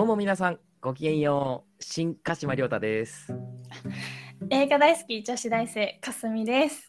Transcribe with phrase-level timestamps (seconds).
[0.00, 1.84] どうも皆さん、ごきげんよう。
[1.84, 3.34] 新鹿島亮太です。
[4.48, 6.88] 映画大好き女子大生かすみです。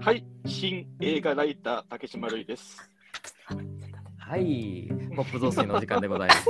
[0.00, 2.90] はい、新映画ライター竹島るいです。
[4.16, 6.48] はい、ポップ増水のお時間でございます。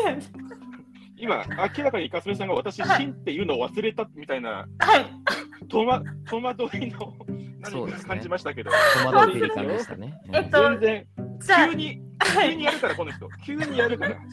[1.18, 1.45] 今、
[1.77, 5.66] 明らかにかすみさんが私、新っていうのを忘れたみたいなはい。
[5.69, 7.12] 戸惑戸惑いの
[7.64, 8.70] そうですね何か感じましたけど、
[9.02, 10.14] 戸惑うペリカンでしたね。
[10.33, 11.06] えっと全然、
[11.69, 12.02] 急に、
[12.41, 13.28] 急にやるから、この人。
[13.45, 14.14] 急にやるから。
[14.14, 14.30] そういう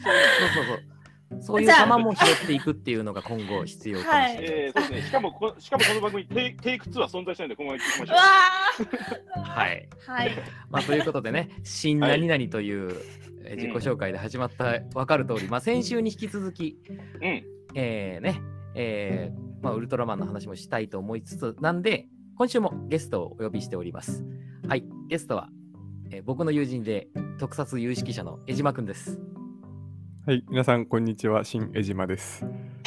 [0.54, 0.93] そうそう
[1.40, 1.62] そう。
[1.62, 4.38] いう球も拾っていくっていうのが今後必要かもしれない。
[4.40, 8.22] えーそうですね、しかもこ、しかもこの番組テイ、テイク2は存在しないので、今後行きましょうわ
[9.38, 9.40] う。
[9.40, 9.42] ー。
[9.42, 9.88] はい。
[10.06, 10.30] はい。
[10.70, 12.90] まあ、ということでね、 新何々という、
[13.44, 16.78] えー自己紹介で始まった、わかる通り、まあ、先週に引き続き、
[17.20, 17.44] うん、
[17.74, 18.40] えーね、
[18.74, 22.06] えーまあ、ウルトラマンの話もしたいと思いつつ、なんで、
[22.36, 24.24] 今週もゲストをお呼びしております。
[24.66, 25.50] はい、ゲストは、
[26.10, 27.08] えー僕の友人で
[27.38, 29.20] 特撮有識者の江島くんです。
[30.26, 31.44] はい、皆さん、こんにちは。
[31.44, 32.46] 新江島です。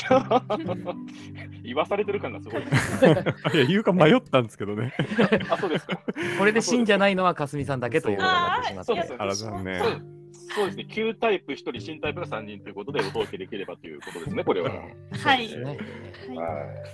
[1.64, 2.64] 言わされてる感がすごい。
[3.54, 4.92] いや、言うか迷ったんですけどね。
[5.48, 6.02] あ、そうですか。
[6.40, 8.92] これで新じゃないのはかすみさんだけということになってしまって。
[8.92, 8.96] そう。
[8.96, 9.12] です。
[9.12, 9.80] よあら残念。
[9.80, 14.72] そうそうですね、旧タイプ1人、新タイプが3人ということでお届けできればということですね、これは。
[14.72, 15.48] はい。
[15.48, 15.80] ねはいはい。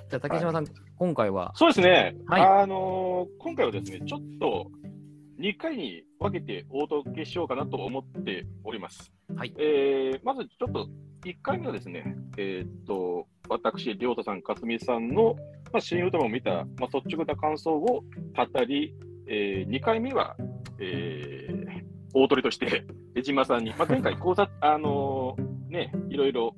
[0.09, 0.65] じゃあ竹島さん、
[0.97, 2.41] 今回は、そうですね、はい。
[2.41, 4.69] あのー今回はですね、ちょっと
[5.39, 9.11] 2回に分けてお届けしようかなと思っております。
[9.35, 10.87] はい、えーまずちょっと
[11.25, 15.35] 1回目はですね、えーっと、私、りょうたさん、かすみさんの、
[15.71, 18.03] まあ、新ウルトラマンを見た、まあ、率直な感想を語
[18.65, 18.93] り、
[19.27, 20.35] え2回目は、
[20.79, 21.63] えー
[22.15, 26.55] 大鳥として、 江島さんに、まあ、前回考察、 あのーね、いろいろ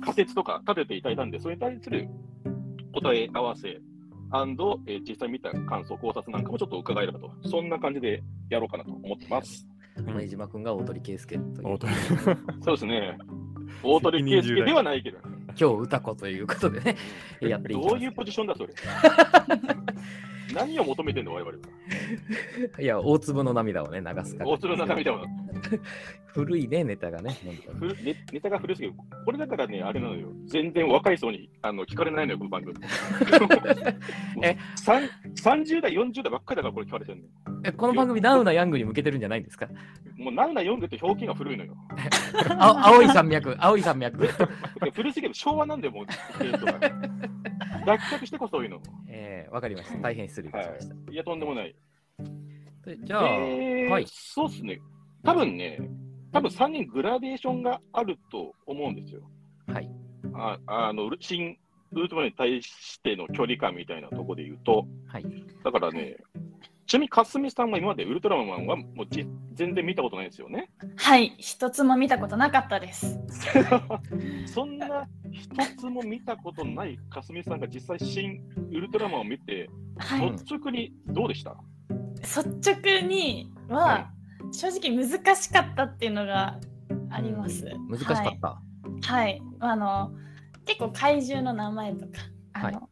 [0.00, 2.08] 仮説とか立てていただいたんで、それに対する
[2.92, 3.80] 答え合わせ、
[4.30, 9.66] アンド、えー実際見た感想、考察なんかもちょっと伺えればと、そんな感じでやろうかなと思ってます。
[10.04, 11.92] まあ江島くんが大鳥圭介という大鳥
[12.62, 13.18] そうですね。
[13.82, 15.18] 大鳥圭介ではないけど、
[15.58, 16.96] 今日歌子ということでね、
[17.40, 17.88] やっていきます。
[17.90, 18.74] どういうポジションだ、それ。
[20.54, 21.58] 何を求めてんの、我々は。
[22.78, 24.50] いや、大粒の涙をね、流すから。
[24.50, 25.24] 大鶴の涙は
[26.26, 27.36] 古いね、ネタがね。
[28.04, 28.94] ネネタが古すぎる。
[29.24, 30.28] これだからね、あれなのよ。
[30.46, 32.76] 全然若い層にあの聞かれないのよ、この番組。
[34.42, 34.56] え？
[34.76, 37.28] さん30代、40代ばっかりだからこれ聞かれてるのよ。
[37.64, 39.66] えこの番組、ナウなヤングに向けてるんじゃないんですか？
[40.18, 41.74] もうナウな読んでて表記が古いのよ。
[42.58, 44.28] あ青い山脈、青い山脈。
[44.92, 45.34] 古すぎる。
[45.34, 46.06] 昭和なんだよ、もう。
[47.86, 48.80] 脱却してこそそういうの。
[49.08, 49.98] えー、わかりました。
[49.98, 51.12] 大変失礼いたしました。
[51.12, 51.74] いや、とんでもない。
[52.84, 54.80] でじゃあ、えーはいそうっすね。
[55.24, 55.78] 多分ね、
[56.32, 59.22] 多分3人グラデーションがあると思うんですよ。
[59.66, 59.90] はい。
[60.34, 61.56] ああの、新
[61.92, 65.24] ウルトラマンに対しての距離感みたいなところで言うと、はい。
[65.64, 66.16] だからね、
[66.86, 70.70] ちなみにかすみさんは今までウルトラマンはもうじ全然見たことないですよね。
[70.96, 71.34] はい。
[71.38, 73.18] 一つも見たことなかったです。
[74.46, 78.40] そんな一つも見たことないかすみさんが実際新
[78.70, 80.30] ウルトラマンを見て、はい。
[80.32, 81.56] 率直にどうでした、
[82.34, 84.10] 率直には、
[84.52, 86.58] 正直難しかったっていうのが
[87.10, 87.64] あります。
[87.88, 88.48] 難しかった。
[88.48, 88.60] は
[89.00, 89.02] い。
[89.02, 89.42] はい。
[89.60, 90.12] あの、
[90.64, 92.12] 結構怪獣の名前とか、
[92.52, 92.88] あの、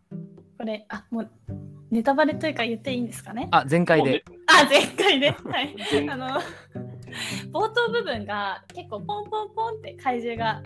[0.58, 1.30] これ、あ、もう、
[1.90, 3.48] ネタバレというか言っていいんですかね？
[3.52, 5.30] あ、全開もうねあ、前回で。
[5.44, 5.76] はい。
[5.90, 6.26] 全あの
[7.52, 10.60] 冒頭部分が結構ポンポンポンって怪獣が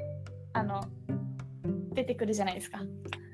[0.54, 0.82] あの
[1.92, 2.78] 出てくるじゃないですか。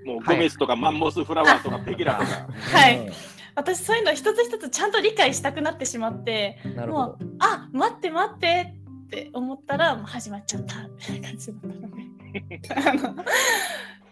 [0.04, 2.48] もうゴメスとかマンモスフラワーとかペギラとか。
[2.76, 3.12] はい。
[3.54, 7.24] 私そういうの一つ一つちゃんと理解したくなってしまって、もう。
[7.38, 8.74] あ待って待って
[9.06, 12.60] って思ったらもう始まっちゃったみたいな感じだったので。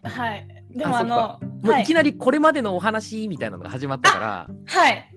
[0.04, 0.48] はい。
[0.70, 5.08] でもあのもうはいいきなりこれまでのお話みたいなのが始まったから、はい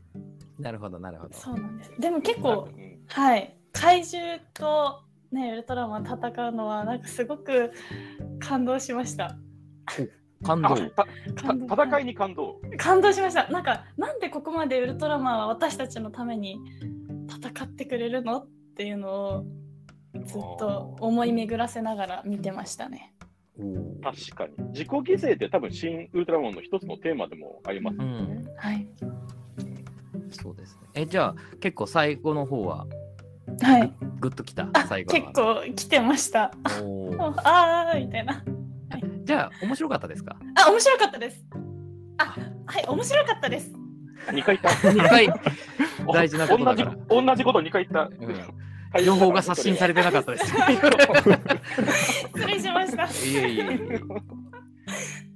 [0.59, 1.33] なるほど、なるほど。
[1.37, 1.93] そうなんです。
[1.99, 7.71] でも結構うんはい、怪獣と、ね、ウルトラマン戦うのはなんかすごく
[8.39, 9.37] 感動しました。
[10.45, 10.75] 感動。
[10.75, 12.61] 戦いに感動。
[12.77, 13.47] 感動しました。
[13.49, 16.59] なんかなんでここまでウルトラマンは私たちのために
[17.27, 19.45] 戦ってくれるのっていうのを
[20.25, 23.13] ずっと思い巡らせながら見てましたね。
[24.03, 24.69] 確かに。
[24.69, 27.97] 自己犠牲って多分新ウルトラマンの一つのテーマでもあります。
[27.99, 28.87] うん、はい、
[30.29, 30.87] そうですね。
[30.93, 32.85] え、じゃあ、結構最後の方は、
[33.61, 36.51] はい、グッときた、あ最後の結構来てました。
[36.83, 38.43] おー ああみたいな。
[39.25, 40.37] じゃあ、面白かったですか？
[40.65, 41.45] あ面白かったです。
[42.17, 42.35] あ
[42.67, 43.71] はい面白かったです。
[44.27, 44.89] 2回言った。
[44.89, 45.27] ?2 回、
[46.13, 48.09] 大事なことだ同じから同じこと2回言った。
[48.97, 50.45] うん、情報が刷新されてなかったです。
[52.35, 53.05] 失礼しました。
[53.05, 53.63] いえいえ。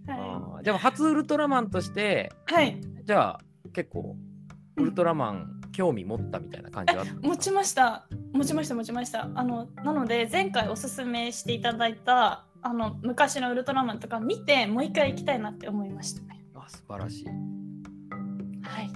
[0.08, 3.40] はあーじゃあ、初ウルトラマンとして、い、はい、じゃあ、
[3.74, 4.16] 結構、
[4.78, 7.02] ウルトラマン興味持ったみたいな感じは？
[7.02, 8.08] あった持ちました。
[8.34, 9.30] 持ちました持ちました。
[9.36, 16.44] あのなので前回おすすめしていただいたあの昔のウルトラマンとか見てもう一回行きたいなって思いましたね。
[16.56, 17.26] あ素晴らしい。
[17.26, 17.32] は
[18.82, 18.90] い。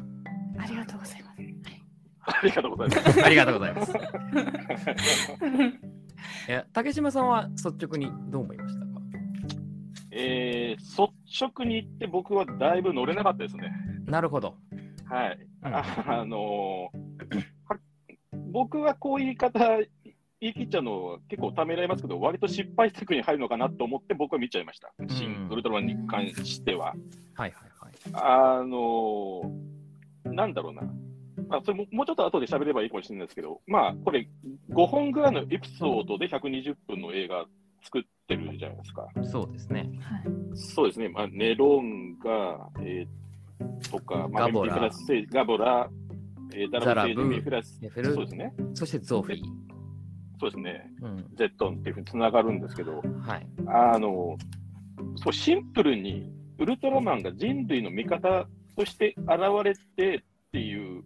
[0.59, 1.41] ありがとうございます。
[1.41, 1.83] はい
[2.25, 3.23] ありがとうございます。
[3.25, 3.93] ありがとうございます。
[6.47, 8.91] いや 竹島さんは率直にどう思いましたか？
[10.11, 13.71] えー、率直に言って僕はだいぶ乗れなかったですね。
[14.05, 14.55] なるほど。
[15.05, 15.39] はい。
[15.63, 17.77] うんああのーは
[18.51, 19.59] 僕はこういう言い方
[20.43, 24.91] 言い切っちゃうのは結構ためられますけど、割と失敗作に入るのかなと思って僕は見ちゃいました。
[25.03, 26.87] ん新ウルトラマンに関しては。
[26.87, 26.95] はい
[27.35, 27.93] はいはい。
[28.13, 29.73] あのー
[30.25, 30.81] なんだろうな。
[31.47, 34.27] まあ、それももうちょっと後で喋ればいいかもしれないですけど、まあ、これ、
[34.71, 37.45] 5本ぐらいのエピソードで120分の映画
[37.83, 39.07] 作ってるじゃないですか。
[39.23, 39.89] そうですね。
[40.01, 40.23] はい
[40.55, 45.89] そうですね、まあ、ネロンガ、えーとか、まあ、ガボラメフラスセガボラ、
[46.53, 49.72] えーダラブメフラスネフェルそうですね、そしてゾフィー。
[50.43, 51.25] そうですね、うん。
[51.37, 53.47] ゼットンっていうふうにつながるんですけど、はい。
[53.65, 54.37] あの、
[55.15, 56.29] そうシンプルに
[56.59, 58.45] ウルトラマンが人類の味方
[58.75, 60.19] として現れてっ
[60.51, 61.03] ていう、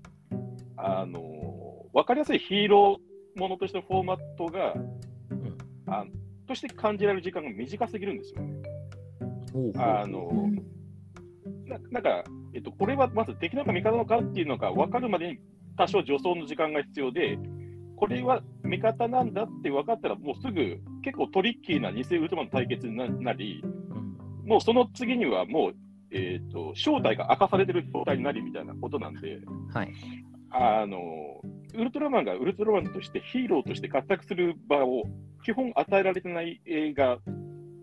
[0.75, 4.97] あの、わかりやすいヒーローものとしてのフォーマットが、ん
[5.85, 6.03] あ
[6.47, 8.63] として感じられる時間が短すぎるんですよね。
[9.77, 10.49] あの、
[11.67, 12.23] ななんか、
[12.55, 15.37] えっと、これはまず敵なのか味方なのかっていうのが分かるまでに
[15.77, 17.37] 多少助走の時間が必要で、
[17.97, 24.07] これは味方なんだって分かったら、もうすぐ結構トリッキーな偽ウルトラマンの対決にななり、うん
[24.47, 25.75] もうその次にはもう、
[26.09, 29.39] えっと正体が明かされてる状態になりみたいなことなんで、
[29.73, 29.93] はい。
[30.49, 30.97] あの
[31.75, 35.03] ウルトラマンがウルトラマンとしてヒーローとして活躍する場を
[35.43, 37.17] 基本与えられてない映画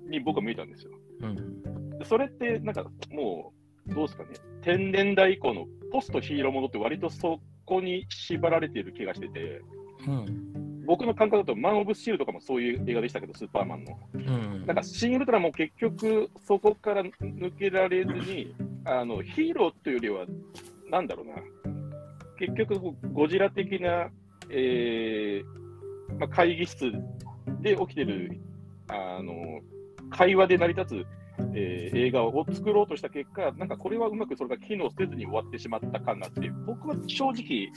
[0.08, 0.92] に僕は見えたんですよ。
[1.20, 2.04] うん。
[2.04, 3.52] それって、なんかも
[3.86, 4.30] う、どうですかね、
[4.62, 9.60] 天然代以降のポストヒーローものって割とそこに縛られている気がしてて、
[10.06, 10.84] うん。
[10.86, 13.98] 僕の感覚だと、マン・オブ・スチールとかもそういう映画でしたけど、スーパーマンの。
[14.14, 18.54] うんなんか、シン・ウルトラも結局、そこから抜けられずに、
[18.84, 20.26] あのヒーローというよりは、
[20.90, 21.34] なんだろうな、
[22.38, 22.78] 結局、
[23.12, 24.10] ゴジラ的な、
[24.50, 26.92] えーまあ、会議室
[27.60, 28.38] で起きてる
[28.88, 29.60] あの
[30.10, 31.06] 会話で成り立つ、
[31.54, 37.68] えー映画を作ろうとした結果、なんかこれはうまくそれが機能せずに終わってしまった感があって、僕は正直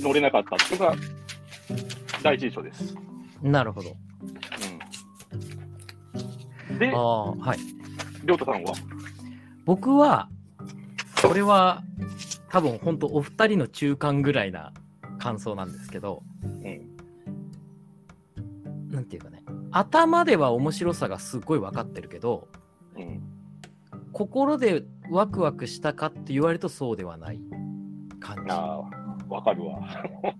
[0.00, 0.96] 乗れなかったっていうのが
[2.22, 2.94] 第一印象です。
[3.42, 3.96] なるほど。
[6.70, 7.58] うん、であ、あ、はい。
[8.24, 8.74] りょうたさんは？
[9.64, 10.28] 僕は、
[11.22, 11.82] これは
[12.48, 14.72] 多分本当お二人の中間ぐらいな
[15.18, 16.88] 感想なんですけど、うん
[18.90, 22.48] なんていうかね、頭では面白さがすごい分かってるけど、
[22.96, 23.22] うん
[24.12, 27.40] 心でワクワクしたかって言われるとそうではない
[28.18, 28.50] 感じ。
[28.50, 28.80] ああ、
[29.28, 29.80] わかるわ。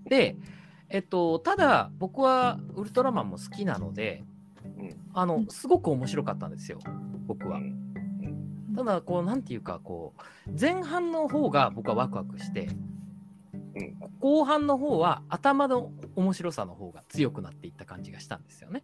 [0.09, 0.37] で、
[0.90, 4.25] えっと、ただ僕はウルトラマンも好きなので、
[4.79, 4.96] うん。
[5.14, 6.79] あのすごく面白かったんですよ、
[7.26, 7.58] 僕は。
[7.58, 7.61] う。
[7.61, 8.75] ん。
[8.75, 10.14] ただ、こう、なんていうか、こ
[10.46, 12.69] う、前半の方が僕はワクワクして、
[13.75, 13.96] うん。
[14.20, 18.82] 後半の方は頭の面白さの方が強くなっていった感じがしたんですよね。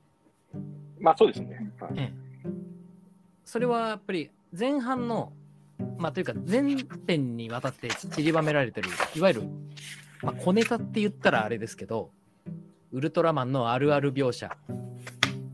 [1.01, 1.73] まあそうですね。
[1.81, 1.93] はい。
[1.97, 2.25] ええ。
[3.45, 5.33] それはやっぱり前半の、
[5.99, 6.77] まあというか全
[7.07, 9.43] 編にわたって散りばめられてる、いわゆる、
[10.25, 12.11] まあ、小ネタって言ったらあれですけど、
[12.93, 14.57] ウルトラマンのあるある描写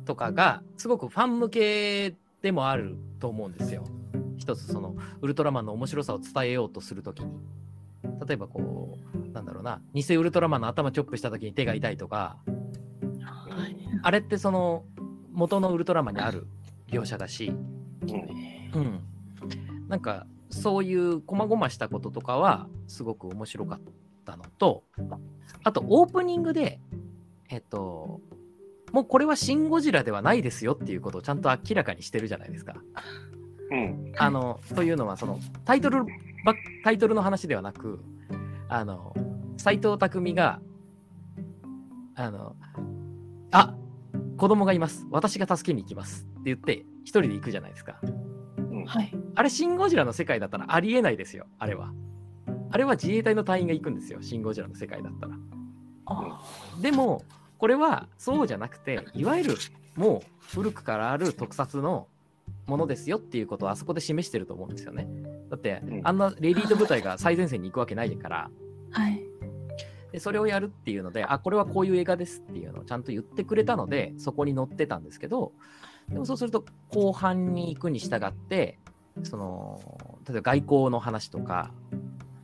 [0.04, 3.84] とかがすごくファン向けでもあると思うんですよ。
[4.36, 7.30] 一つそのウルトラマンの面白さを伝えようとするときに。
[8.26, 12.36] 例えばこう、なんだろうな、偽ウルトラマンの頭チョップしたときに手が痛いとか、
[13.20, 14.84] はいあれってその
[15.32, 16.46] 元のウルトラマンにある
[16.88, 17.52] 描写だし、
[18.06, 19.00] うんうん、
[19.88, 23.80] なんかそういう細々したこととかはすごく面白かっ
[24.30, 24.84] たのと
[25.64, 26.80] あとオープニングで
[27.48, 28.20] えっと
[28.92, 32.74] もうこれは「シン・ゴジラ」ではないですよっていうことをちゃんと明らかにしてるじゃないですか。
[33.70, 36.04] うんあのというのはそのタイトル
[36.44, 38.00] ばタイトルの話ではなく
[38.68, 39.14] あの
[39.56, 40.60] 斎藤工が
[42.16, 42.56] あの
[43.52, 43.76] あ
[44.36, 48.00] 子供がいます私が助けに行きますって言って一人で行くじゃないですか。
[48.02, 51.92] うんはいあれ、シン・ゴジラの世界だったらありえないですよ、あれは。
[52.70, 55.36] あれは自衛隊の隊員が行くんですよ、シン・ゴジラの世界だったら。
[56.06, 56.40] あ。
[56.80, 57.22] でも、
[57.58, 59.54] これはそうじゃなくて、いわゆる
[59.96, 62.06] もう古くからある特撮の
[62.66, 65.08] ものですよっていうことをあそこで示してると思うんですよね。
[65.50, 66.00] だってう、ん。
[66.04, 68.50] あんなレディート部隊が最前線に行くわけないから、
[68.92, 69.20] はい。
[70.12, 75.52] でそれをやるっていうので、あ、これはこういう映画ですっていうのをちゃんと言ってくれたので、そこに載ってたんですけど、
[76.08, 78.78] でもそうすると後半に行くに従って、
[79.22, 79.80] その、
[80.28, 81.72] 例えば外交の話とか、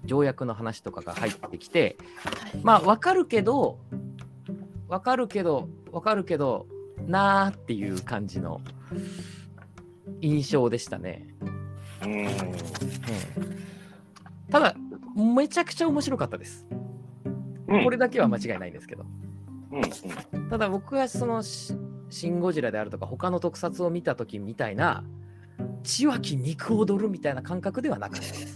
[0.07, 1.97] 条約の話とかが入ってきて、
[2.63, 3.79] まあわかるけど、
[4.89, 6.67] わかるけど、わかるけど、
[7.07, 8.61] なーっていう感じの
[10.21, 11.27] 印象でしたね。
[12.03, 12.27] うん。
[12.27, 12.31] うん、
[14.51, 14.75] ただ、
[15.15, 16.67] めちゃくちゃ面白かったです。
[17.69, 19.05] うんこれだけは間違いないんですけど。
[19.73, 19.87] うんう
[20.43, 21.75] んただ僕はそのシ
[22.09, 25.03] シン・ゴジラであるとか他の特撮を見た時みたいな
[25.83, 28.56] 血湧き肉踊るみたいな感覚ではなかったです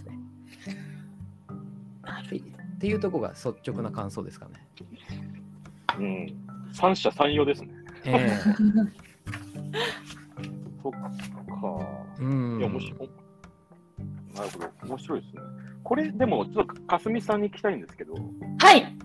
[2.81, 4.53] っていうところが率直な感想ですかね。
[5.99, 6.27] うん。
[6.73, 7.69] 三者三様ですね。
[8.05, 8.27] え
[10.81, 11.11] そっか。
[12.19, 13.09] えうんいや、面白い。
[14.33, 14.71] なるほど。
[14.87, 15.41] 面白いですね。
[15.83, 18.97] これ、でも、ちょっと、かすみさんに聞きたいんですけど、はい。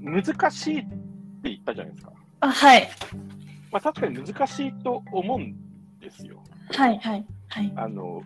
[0.00, 0.96] 難しいって
[1.44, 2.12] 言ったじゃないですか。
[2.40, 2.88] あ、はい。
[3.70, 5.54] まあ、確かに難しいと思うん
[6.00, 6.42] ですよ。
[6.72, 6.98] はい。
[6.98, 7.24] はい。
[7.50, 7.72] はい。
[7.76, 8.20] あの、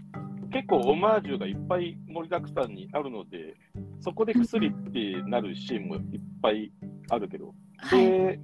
[0.50, 3.58] 結構オマージュがいっぱい盛りだくさんにあるので、
[4.00, 6.02] そこで薬ってなるシーンもいっ
[6.42, 6.73] ぱい
[7.11, 8.00] あるけど、はい。
[8.00, 8.40] で、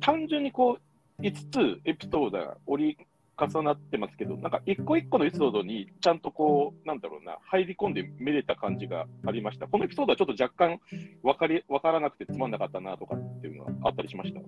[0.00, 0.78] 単純にこ
[1.18, 3.06] う、5つエピソードが折り
[3.38, 9.66] 重なってますけど、なんか一個一個のエピソードにちゃんとこう、なんだろうな、入り込んで見れた感じがありました。
[9.66, 10.80] このエピソードはちょっと若干
[11.22, 14.40] 分かり分からなくてつまんなかったなとかっていうのはあったりしました？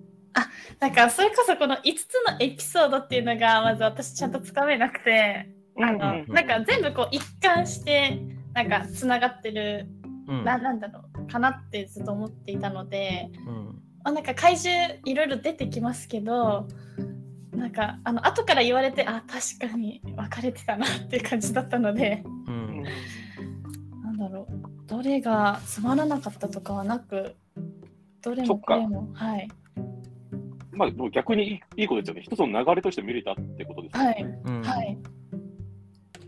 [0.79, 8.19] なんか、それこそこの5つのエピソードっていうのが、まず私ちゃんとつかめなくて、あの、うんなんか全部こう一貫して、
[8.53, 9.87] なんかつながってる、
[10.29, 10.43] うん。
[10.45, 13.81] ななんだろう、かなってずっと思っていたので、うん。
[14.03, 16.67] あなんか怪獣いろいろ出てきますけど、
[17.59, 22.83] なんかあの後から言われてあ確かに分かれてたなっていう感じだったのでうん。
[24.03, 27.35] なんだろうどれがつまらなかったとかはなく
[28.21, 29.47] どれもこれもはい。
[30.71, 32.21] まあ、でも逆にいいいいことですよね。
[32.23, 34.15] 一つの流れとして見れたってことですね。
[34.19, 34.23] い。
[34.23, 34.61] うん。
[34.63, 34.97] はい。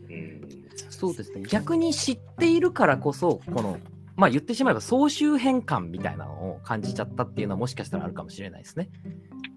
[0.09, 0.41] うん。
[0.89, 1.43] そうですね。
[1.43, 3.79] 逆に知っているからこそこの
[4.15, 8.89] まあ言ってしまえば総集編感みたいなのを感じちゃったっていうのはもしかしたらあるかもしれないですね。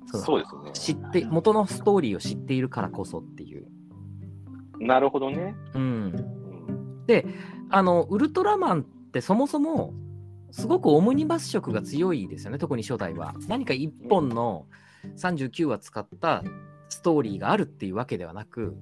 [0.06, 0.70] そうですね。
[0.72, 3.66] 知って元のストーリーを知っているからこそっていう。
[4.80, 5.54] なるほどね。
[5.74, 6.34] うん、うん
[7.70, 9.92] あのウルトラマンってそもそも
[10.52, 13.34] すごくオムニバス色が強いですよね特に初代は。
[13.48, 14.66] 何か一本の
[15.16, 16.44] 39話使った
[16.88, 18.76] ストーリーがあるっていうわけではなく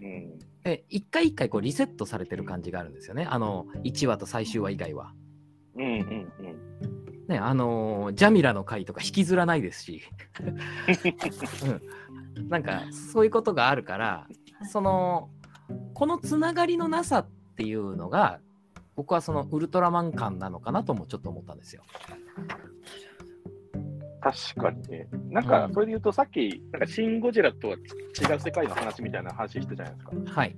[0.00, 5.12] うんえ一回一回こうリセットされてる感じがあるんですよねあの1話と最終話以外は。
[5.76, 6.70] うんうんうん
[7.28, 10.02] ね、あのージャミラの回とか引きずらないですし、
[12.36, 14.26] うん、なんかそういうことがあるから
[14.68, 15.30] その
[15.94, 18.40] このつながりのなさっていうのが
[18.96, 21.84] 僕はそのウルトラマン感なのかなともちょっと思ったんですよ。
[24.20, 25.08] 確かにね。
[25.30, 30.12] なんかう、んそれで言うと、さっき、なんか、シン・ゴジラとは違う世界の話みたいな話したじゃないですか。
[30.26, 30.56] はい、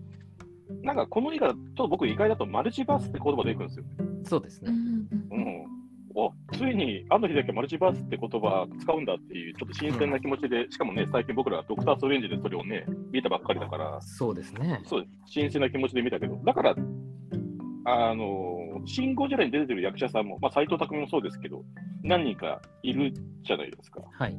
[0.82, 3.84] なんか、この映画、ちょっと僕意外だと、マルチバースって言葉出てくるんですよ。
[4.24, 4.70] そうですね。
[4.70, 5.82] うんううんん。
[6.14, 14.82] おついに、安野秀明マルチバースって言葉使うんだっていう、ちょっと新鮮な気持ちで、しかもね、最近僕らはドクター・ストレンジでそれをね、見たばっかりだから、そうですね。
[14.84, 15.12] そうです。
[15.26, 16.74] 新鮮な気持ちで見たけど、だから、
[17.84, 21.64] あの、シン・ゴジラに出てる役者さんも、まあ、斎藤工もそうですけど、
[22.02, 23.12] 何人かいる
[23.42, 24.00] じゃないですか。
[24.12, 24.36] はい。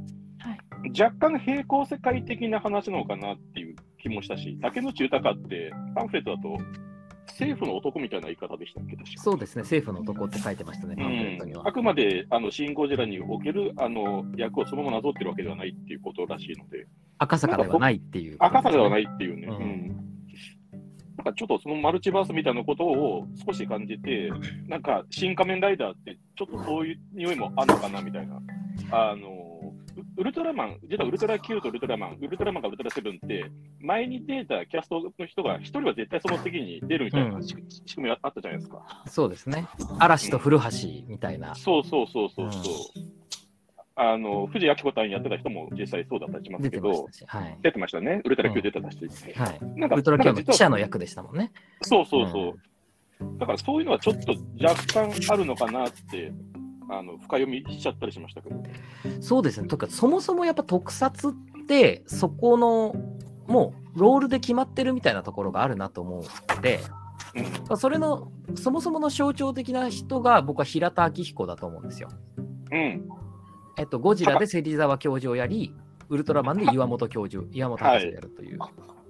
[0.99, 6.57] 若干平行世界的な話なのかなっていう気もしたし、竹野内豊ってパンフレットだと
[7.27, 9.61] 政府の男みたいな言い方でしたっけ、確かそうですね。
[9.61, 11.71] 政府の男って書いてましたね、パンフレットにはうん、あ。
[11.71, 16.85] くまであのシン・ゴジラにおけるあの役をそのままなぞってるわけではないっていうことらしいので、
[17.17, 18.35] 赤坂ではないっていう、。
[18.39, 20.02] 赤坂ではないいっていうね、ううんん
[21.23, 24.29] なんかちょっとそのマルチバースみたいなことを少し感じて、
[24.67, 28.41] なんか新仮面ライダーってちょっとそういう匂いもあるのかなみたいな。
[28.91, 29.29] あの
[30.17, 33.45] ウウルトラマン、実はウルトラ Q とウルトラマン、ウルトラマンかウルトラセブンって、
[33.79, 39.03] 前に出たキャストの人が一人は絶対その次に出るみたいなうん仕仕組みがあったじゃないですか。
[39.07, 39.67] そうですね。
[39.99, 40.65] 嵐と古橋
[41.07, 41.55] みたいな。
[41.55, 42.63] そうそうそうそうそう。
[43.95, 47.25] あの藤明子さんやってた人も実際そうだったりしますけど出てました、し。
[47.27, 47.57] はい。
[47.61, 48.97] 出てましたね、ウルトラ Q 出てたし。
[49.35, 49.79] はい。
[49.79, 51.51] なんかウルトラ Q の記者の役でしたもんね。
[51.83, 52.53] そうそうそう。
[53.37, 56.31] だからそういうのはちょっと若干あるのかなって、
[56.89, 58.63] あの深読みしちゃったりしましたけど。
[59.21, 59.67] そうですね。
[59.67, 62.95] とか、そもそもやっぱ特撮って、そこの、
[63.47, 66.79] もう、ロールで決まってるみたいなところがあるなと思って、
[67.35, 72.09] うんそれの、そもそもの象徴的な人が、僕は平田明彦だと思うんですよ。
[72.71, 73.09] うん、
[73.77, 75.73] えっと、ゴジラで芹沢教授をやり、
[76.09, 78.59] ウルトラマンで岩本教授、岩本博士をやるという。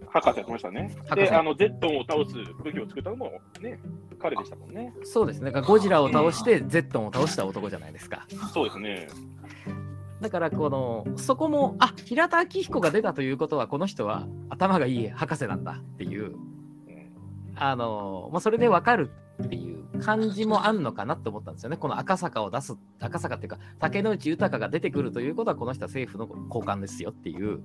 [0.07, 0.95] 博士やってましたね。
[1.15, 3.79] で、あの、ゼットンを倒す武器を作ったのもね、
[4.19, 4.93] 彼でしたもんね。
[5.03, 5.51] そうですね。
[5.51, 8.25] ゴジラを倒して、ゼットンを倒した男じゃないですか。
[8.53, 9.07] そうですね。
[10.21, 16.53] だから、この、そこも、あ平田明彦が出たということは、この人は頭がいい博士なんだっていう、うん
[17.55, 19.11] あの、まあ、それでわかる
[19.43, 19.72] っていう
[20.03, 21.77] 感じもあんのかなって思ったんですよね。
[21.77, 27.63] この赤坂を出す、赤坂っていうか、竹野内豊が出てくるということは、この人は政府の高官ですよっていう。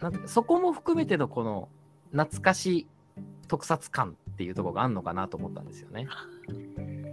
[0.00, 1.68] なんそこも含めてのこの
[2.12, 2.86] 懐かしい
[3.48, 6.06] 特撮感っていうところがあるのかなと思ったんですよね。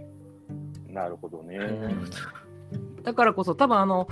[0.88, 1.58] なるほどね。
[3.02, 4.08] だからこそ多分あの、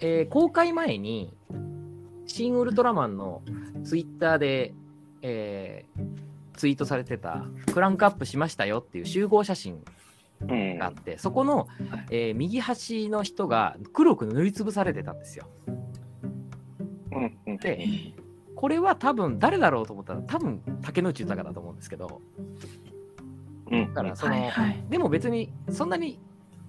[0.00, 1.32] えー公開前に
[2.26, 3.42] 「シン・ウルトラマン」の
[3.84, 4.74] ツイッターで、
[5.22, 6.24] えー
[6.56, 9.82] ツイートされてたクランクアップしましたよっていう集合写真
[10.40, 11.68] うんがあってそこの、
[12.10, 15.48] えー右端の人が黒く塗りつぶされてたんですよ。
[17.60, 17.86] で
[18.56, 22.20] これは多分誰だろうと思ったら多分竹野内豊だと思うんですけど
[23.70, 24.84] うんだからその、はいはい。
[24.88, 26.18] でも別にそんなに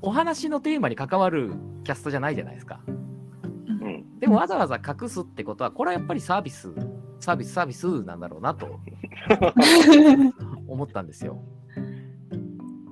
[0.02, 2.80] お話のテーマに関わるキャストじゃないじゃないですか。
[2.88, 6.70] うんでもわざわざ隠すってことは、これはやっぱりサービス、
[7.20, 8.80] サービス、サービスなんだろうなと
[10.68, 11.42] 思ったんですよ。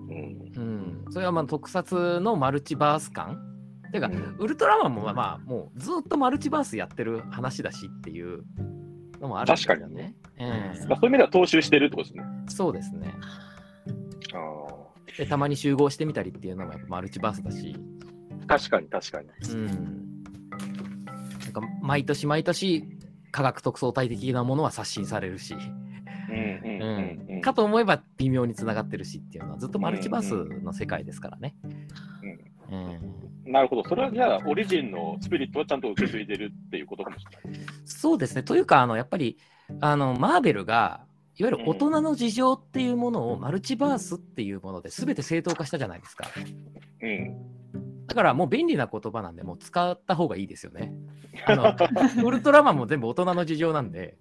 [0.10, 1.06] うんうん。
[1.12, 3.40] それはまあ特撮のマルチバース感。
[3.92, 8.44] てか、ウルトラマンもまあもうずっとマルチバースやってる話だしっていう
[9.22, 10.16] のもあるんですよね。
[10.38, 12.24] えまあ、そういう意味では踏襲してるってことですね。
[12.48, 13.14] えそうですね。
[14.34, 17.76] あで、たまに集合してみたりっていうのもやっぱマルチバースだし。
[17.76, 19.28] ー確かに確かに。
[19.54, 19.66] うん。
[19.68, 22.88] なんか毎年毎年
[23.34, 25.56] 科学特捜隊的なものは刷新されるし。
[25.56, 31.56] うんうんうんうんかと思えば微妙につながってるしっていうのはずっとマルチバースの世界ですからね。
[32.72, 33.84] うんなるほど。
[33.84, 37.62] それはじゃあ、オリジンのスピリットはちゃんと受け継いでるっていうことかもしれない。
[37.84, 38.44] そうですね。
[38.44, 39.38] というか、あのやっぱり
[39.82, 41.02] あのマーベルが
[41.38, 46.26] いわゆる大人の事情っていうものをマルチバースっていうもので全て正当化したじゃないですか。
[47.02, 48.08] うん。
[48.08, 50.94] だからもう便利な言葉なんで、もう使った方がいいですよね。
[51.46, 54.18] あのウルトラマンも全部大人の事情なんで。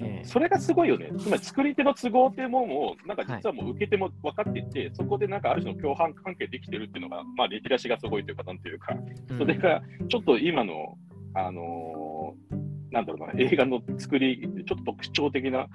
[0.00, 1.10] ええそれがすごいよね。
[1.18, 8.94] つまり作り手の都合っていうものを、なんか実はもう受け手も分かっていて、そこでなんかある種の共犯関係できてるっていうのが、まあ、リテラシーがすごいというか、なんていうか、
[9.30, 10.98] うんそれがちょっと今の、
[11.32, 15.66] あのーなんだろうな、映画の作り、ちょっと特徴的な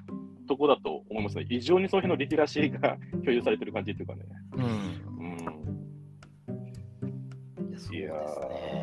[0.47, 1.45] とこだと思いますね。
[1.49, 4.21] 異常にその辺のリテラシーが共有されてる感じっていうかね。
[4.53, 4.67] うんう
[7.69, 8.80] ん、いやね。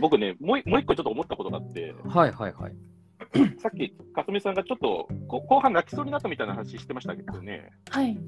[0.00, 2.72] 僕ねもう、もう一個ちょっと思ったことがあって、はいはいはい。
[3.60, 8.18] さっき、かすみさんがちょっとこ後半泣きそうになったみたいな話してましたけどね、はい。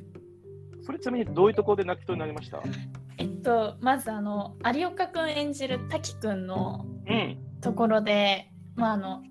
[0.83, 2.62] それちなみにどういうところで泣きそうになりました？
[3.18, 9.22] えっと、まずあの有岡くん演じる滝くんのうん、ところで、まああの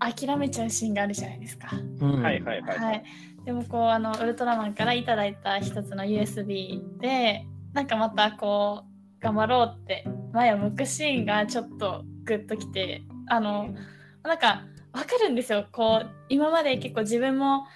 [0.00, 1.70] 諦めちゃうシーンがあるじゃないですか。
[2.00, 2.78] うんはいはいはい。
[2.78, 3.04] はい。
[3.44, 13.74] でもこうあのウルトラマンからいただいた一つの USB でなんかまたこう頑張ろうって前を向くシーンがちょっとグッときてあの
[14.22, 17.66] なんかわかるんですよこう今まで結構自分も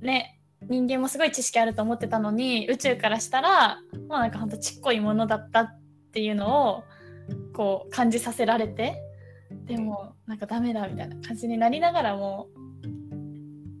[0.00, 5.80] ね人間もすごい知識あると思ってたのに宇宙からしたらもうなんかほんとちっこいものだったっ
[6.12, 6.84] ていうのを
[7.52, 9.00] こう感じさせられて
[9.66, 12.48] でもなんかダメだみたいな感じになりながらも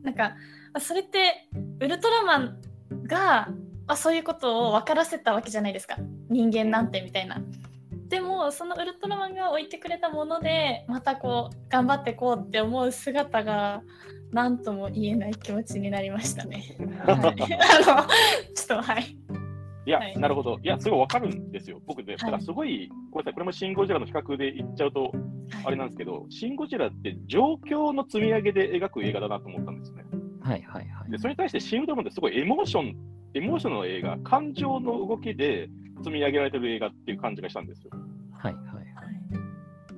[0.02, 0.34] なんか
[0.80, 1.48] それって
[1.80, 2.58] ウルトラマン
[3.06, 3.48] が、
[3.86, 5.96] あ、そういうことを分からせたわけじゃないですか
[6.28, 7.40] 人間なんてみたいな。
[8.14, 13.82] でもそのウルトラマンが置いてくれたものでまたこう頑張ってこうって思う姿が
[14.30, 16.76] 何とも言えない気持ちになりましたね。
[17.04, 19.16] はい、あのちょっとはい。
[19.86, 20.60] いや、はいなるほど。
[20.62, 21.80] いや、すごいわかるんですよ。
[21.86, 25.12] 僕ね、いだからすごい、ごめんなさい、これもシン・ゴジラの比較で言っちゃうと、
[25.64, 30.04] あれなんですけど、シン・ゴジラって状況の積み上げで描く映画だなと思ったんですね。
[30.40, 31.10] はいはいはい。
[31.10, 32.96] で、それに対してシン・ウルトラマンってすごいエモーション、
[33.34, 35.68] エモーションの映画、感情の動きで
[36.04, 37.90] 積み上げられてる映画っていう感じがしたんですよ。
[38.32, 38.80] はいはいは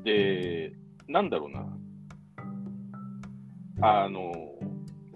[0.01, 0.05] い。
[0.05, 0.73] で、
[1.09, 1.67] なんだろうな。
[3.83, 4.33] あの、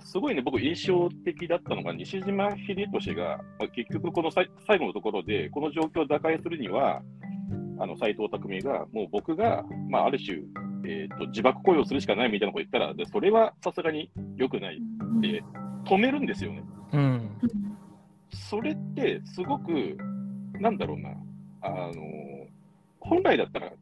[0.00, 7.00] すごいね、僕、印象的だったのが、西島秀俊が、まあ結局、このさい最後のところで、この状況を打開するには、
[7.78, 10.38] あの斎藤工が、もう僕が、まあ、ある種、
[10.84, 14.80] えーと、自爆行為をするしかないみたいなこと言ったら、でそれはさすがに良くない。
[15.20, 15.42] で、
[15.86, 16.62] 止めるんですよね。
[16.92, 17.30] うん。
[18.32, 19.96] それって、すごく、
[20.60, 21.10] なんだろうな、
[21.62, 22.46] あの
[23.00, 23.72] 本来だったら、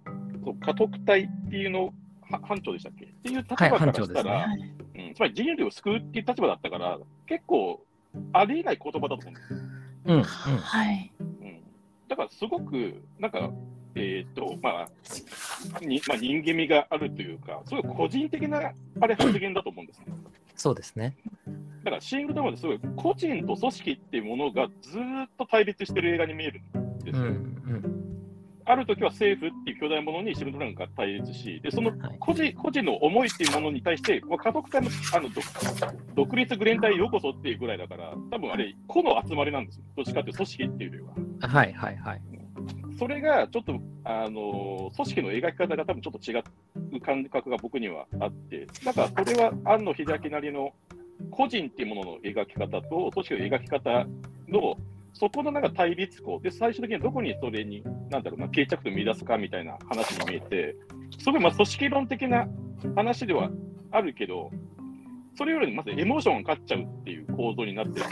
[0.45, 1.93] そう家督隊っていうの、
[2.31, 3.05] は班長でしたっけ？
[3.05, 4.75] っていう立場はいからしたら、ね。
[4.95, 7.85] うん、つまり人類を救うっていう立場だったから、結構
[8.33, 9.59] ありえない言葉だと思うんですよ。
[10.07, 10.23] うんうん。
[10.23, 11.13] はい。
[11.21, 11.61] うん、
[12.09, 13.51] だからすごく、なんか、
[13.95, 20.07] えっ、と、まあ、にまあ、人間味があるというか、すごい個人的なあれ発言だと思うんですね。
[20.55, 21.17] そうですね。
[21.85, 27.31] だから、シングルダムってすごい個人と組織っていうものがずーっと対立してる映画に見えるんですうんよ。
[27.31, 28.09] うん。
[28.65, 35.45] ある時は政府っていう巨大ものにシングルダムが対立し、でそのはい個人個人の思いっていうものに対して、まあ家族会のあの独
[36.15, 39.85] 独立グレン隊へようこそっていうぐらいだから、多分あれ、個の集まりなんですよ。
[39.97, 40.97] どっちかっていうと組織っていうよ
[41.41, 41.49] りは。
[41.49, 42.21] はいはいはい。
[42.99, 46.37] それがちょっと、あの組織の描き方が多分ちょっと違
[46.97, 50.73] う感覚が僕にはあって、だからそれは庵野秀明なりの
[51.31, 54.07] 個人っていうものの描き方と、組織の描き方
[54.49, 54.77] の、
[55.13, 60.77] そこのなんか対立項で、最終的にどこにそれに、なんだろうな、決着と見出すかみたいな話に見えて、
[61.19, 62.47] すごいまあ組織論的な
[62.95, 63.51] 話では
[63.91, 64.51] あるけど、
[65.37, 68.07] それよりもまずエモーションが勝っちゃうっていう構造になってて、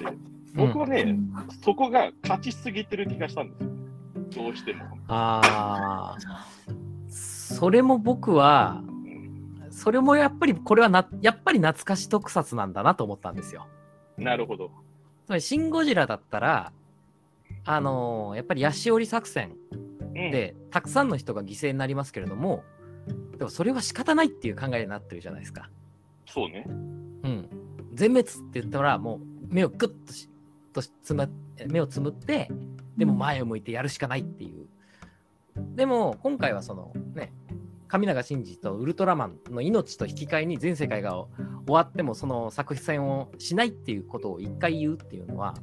[0.54, 1.16] 僕はね、
[1.62, 4.44] そこが勝ちすぎてる気がしたんですよ。
[4.44, 4.84] どうしても。
[5.08, 6.46] ああ、
[7.08, 8.95] それも僕は、うん
[9.76, 13.66] それもやっぱりこれはな、やっぱり懐かし特撮なんだなと思ったんですよ。
[14.16, 14.70] なるほど。
[15.26, 16.72] つまり、シン・ゴジラだったら、
[17.66, 19.52] あのーやっぱりヤシオリ作戦
[20.14, 22.64] うん、で、たくさんの人が犠牲になりますけれども、
[23.36, 25.68] でもそれは仕方ないっていう考えになってるじゃないですか。
[26.24, 26.64] そうね。
[26.66, 27.48] うん。
[27.92, 30.30] 全滅って言ったら、もう目をグッとし
[30.72, 31.28] としつま
[31.68, 32.50] 目をつむって、
[32.96, 34.66] でも前を向いてやるしかないっていう。
[35.74, 37.34] でも、今回はそのね、
[37.88, 41.28] 神永真司とウルトラマンの命と引き換えに全世界が終
[41.68, 45.54] わってもその作戦をしないっていうことを一回言うっていうのは、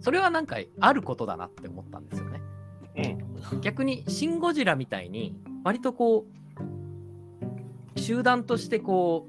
[0.00, 2.40] それはなんかあることだなって思ったんですよね。
[3.52, 3.60] うん。
[3.60, 6.26] 逆にシン・ゴジラみたいに割とこ
[7.96, 9.28] う集団としてこ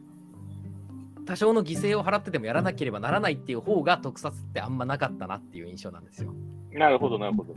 [1.20, 6.34] う多少の犠牲を払ってでもやらなければならないっていう方が特撮ってあんまなかったなっていう印象なんですよ
[6.72, 7.54] なるほど、なるほど。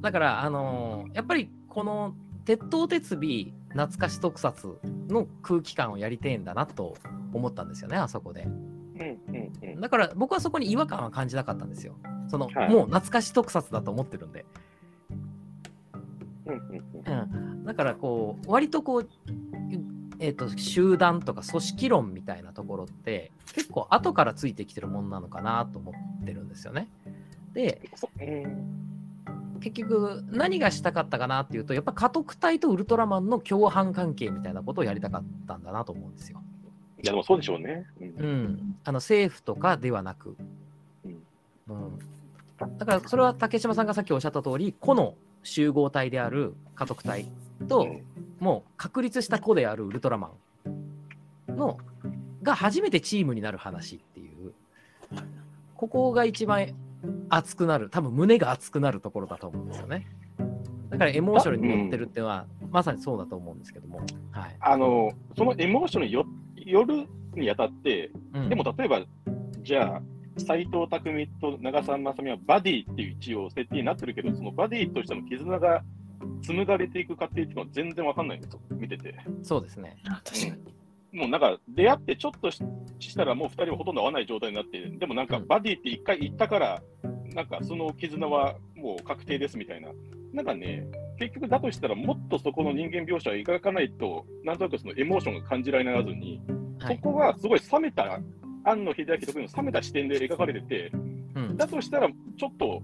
[0.00, 2.14] だからあのーやっぱりこの
[2.46, 4.78] 鉄頭鉄尾懐かし特撮
[5.08, 6.96] の空気感をやりてえんだなと
[7.34, 9.80] 思ったんですよねあそこでうん、うん、うん。
[9.80, 11.96] だから僕はそこに違和感は感じなかったんですよ
[12.28, 14.46] その、はいもう懐かし特撮だと思ってるんで
[16.46, 19.08] うん、うん、うん、だからこう割とこう、
[20.20, 26.88] えー、と集団とか組織論みたいなところって結構後からついてきてるもんなのかなと思ってるんですよね。
[27.52, 27.80] で
[28.20, 28.95] うん。
[29.58, 36.42] 結局何がしたかったかなっていうとやっぱ家督隊とウルトラマンの共犯関係みたいなことをやりたかったんだなと思うんですよ。
[37.02, 37.86] いや、でもそうでしょうね。
[38.00, 40.36] うんうん、あの政府とかではなく、
[41.04, 41.22] うん
[41.68, 47.26] うん、だからそれは竹島さんがさっきおっしゃった通り個の集合体である家督隊
[47.68, 48.02] と、うん
[48.38, 50.30] もう確立した子であるウルトラマ
[51.48, 51.78] ンの
[52.42, 54.52] が初めてチームになる話っていう
[55.74, 56.74] ここが一番
[57.28, 57.90] 熱くなる。
[57.90, 60.06] 多分胸が熱くなるところだと思うんですよね。
[60.90, 63.98] だからエモーションに乗ってるっていうのは、まさにそうだと思うんですけども、
[64.30, 64.56] はい。
[64.60, 66.24] あの、そのエモーションによ
[66.56, 68.48] よるにあたって、うん。
[68.48, 69.02] でも例えば、
[69.62, 70.02] じゃあ、
[70.38, 70.88] 斎藤工
[71.40, 75.82] と長澤まさみはバディっていう一応設定になってるけど、そのバディとしての絆が
[76.42, 79.14] 紡がれていく過程っていうのは全然わかんないんですよ、見てて。
[79.42, 79.96] そうですね。
[80.06, 81.18] あ確かに。
[81.18, 82.62] もうなんか出会ってちょっとし
[82.98, 85.46] したらもう2人はほとんど会わない状態になって、でもなんかうん。
[85.46, 86.82] バディって一回行ったから、
[87.36, 89.90] なんかその絆はもう確定ですみたいな。
[90.32, 90.86] なんかね、
[91.18, 96.40] 結局だとしたらもっとそこの人間描写を描かないと、なんとなくそのエモーションが感じられならずに、
[96.78, 98.20] はい、そこはすごい冷めた、
[98.64, 100.90] 庵野秀明特有の冷めた視点で描かれてて、
[101.34, 102.82] うん、だとしたらちょっと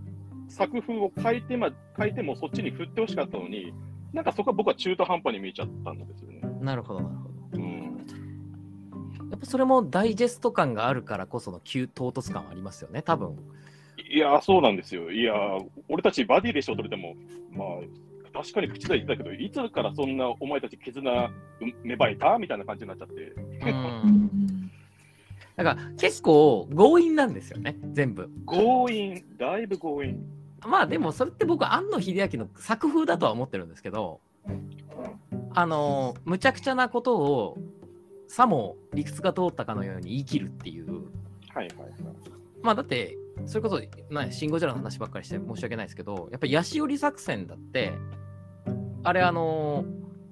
[0.48, 3.72] 作風を変えて,、ま、変えてもそっちに振ってほしかったのに、
[4.12, 6.42] なんかそこは僕は中途半端に見えちゃったんですよね。
[6.60, 7.58] なるほどなるほど。
[7.58, 8.06] うん。
[9.30, 13.38] やっぱそれもダイジェスト感があるからこその急唐突感はありますよね多分
[13.98, 15.10] いやー、そうなんですよ。
[15.10, 17.14] いやー、俺たちバディで賞取れても、
[17.50, 21.30] まあ、確かに口では言ってたけど、いつからそんなお前たち絆う
[21.84, 23.14] 芽生えたみたいな感じになっちゃって。
[23.70, 24.70] うん
[25.54, 30.18] だから結構強引なんですよね全部強引、だいぶ強引。
[30.66, 34.20] まあでもそれって僕庵野秀明の作風だとは思ってるんですけど
[35.54, 37.58] あのむちゃくちゃなことを
[38.28, 41.02] さも理屈が通ったかのように言い切るっていう
[41.52, 41.90] はいはいはい。
[42.62, 47.92] まあだってそれこそなシン・ゴジラの話ばっかりして申し訳ないですけどやっぱりヤシオリ作戦だって
[49.02, 49.84] あれあの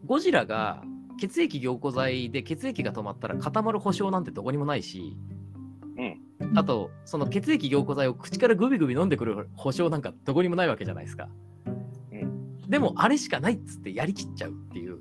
[0.06, 0.82] ゴジラが
[1.20, 5.16] 血液凝固剤で血液が止まったら固まる保証なんてどこにもないし、
[6.54, 11.28] あとその血液凝固剤を口からグビグビ飲んでくる保証なんかどこにもないわけじゃないですか。
[12.12, 14.98] うんでもあれしかないっつってやりきっちゃうっていう。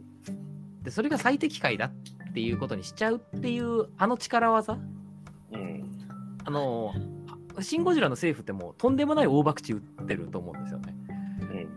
[0.82, 4.74] でそれが最適解だっていうことにしちゃうっていうあの力技？
[4.74, 5.98] うん。
[6.44, 6.94] あの
[7.62, 10.96] シン・ゴジラの政府ってもうとんでもない大博打ってると思うんですよね。
[11.42, 11.70] うん。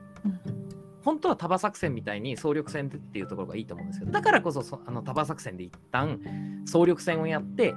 [1.05, 6.21] 本当は束作戦みたいに総力戦っていうところがいいと思うんですけどだからこそそあの束作戦で一旦
[6.65, 7.75] 総力戦をやって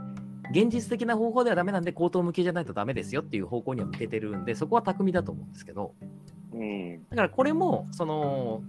[0.51, 5.95] 現実的な方法ではダメなんで口頭向きじゃないとダメですよっていう方向には向けてるんでそこは巧みだと思うんですけど
[6.53, 7.03] うん。
[7.09, 8.61] だからこれもその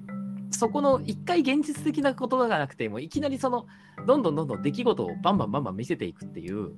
[0.50, 3.66] そこの一回現実的なことがなくてもいきなりその
[4.06, 6.72] どんどんどんどん出来事をバンバンバンバン見せていくっていう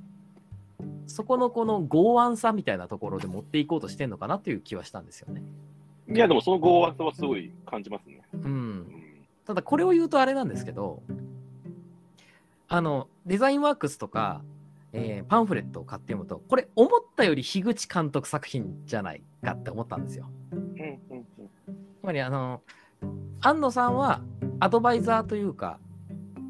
[1.07, 5.43] そこのこの剛腕さみたいなところで持っていこうとしてんのかなっていう気はしたんですよね。
[6.11, 8.23] いや、でもその剛腕さはすごい感じますね。
[8.35, 8.37] う。
[8.37, 8.87] うんん
[9.45, 11.03] ただこれを言うとあれなんですけど、
[12.69, 14.43] あの、デザインワークスとか、
[14.93, 20.31] えーパンフレットを買って読むと、これ思ったより樋口監督作品じゃないかって思ったんですよ。
[20.53, 20.59] うん
[21.11, 21.25] うん
[22.01, 22.63] つまりあの、
[23.41, 24.23] 安野さんは
[24.61, 25.79] アドバイザーというか、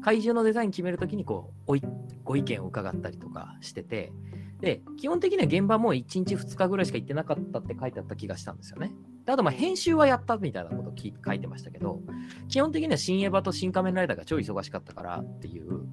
[0.01, 1.81] 怪獣のデザイン決めるときにこうおい
[2.29, 4.13] ご意見を伺ったりとかしてて、
[4.59, 8.93] で、基本的には現場も1日2日ぐらいしか行ってなかったって書いてあった気がしたんですよね。
[9.25, 12.01] であと、編集はやったみたいなことき書いてましたけど、
[12.47, 15.87] 基本的には新エヴァと新仮面ライダーが超忙しかったからっていう。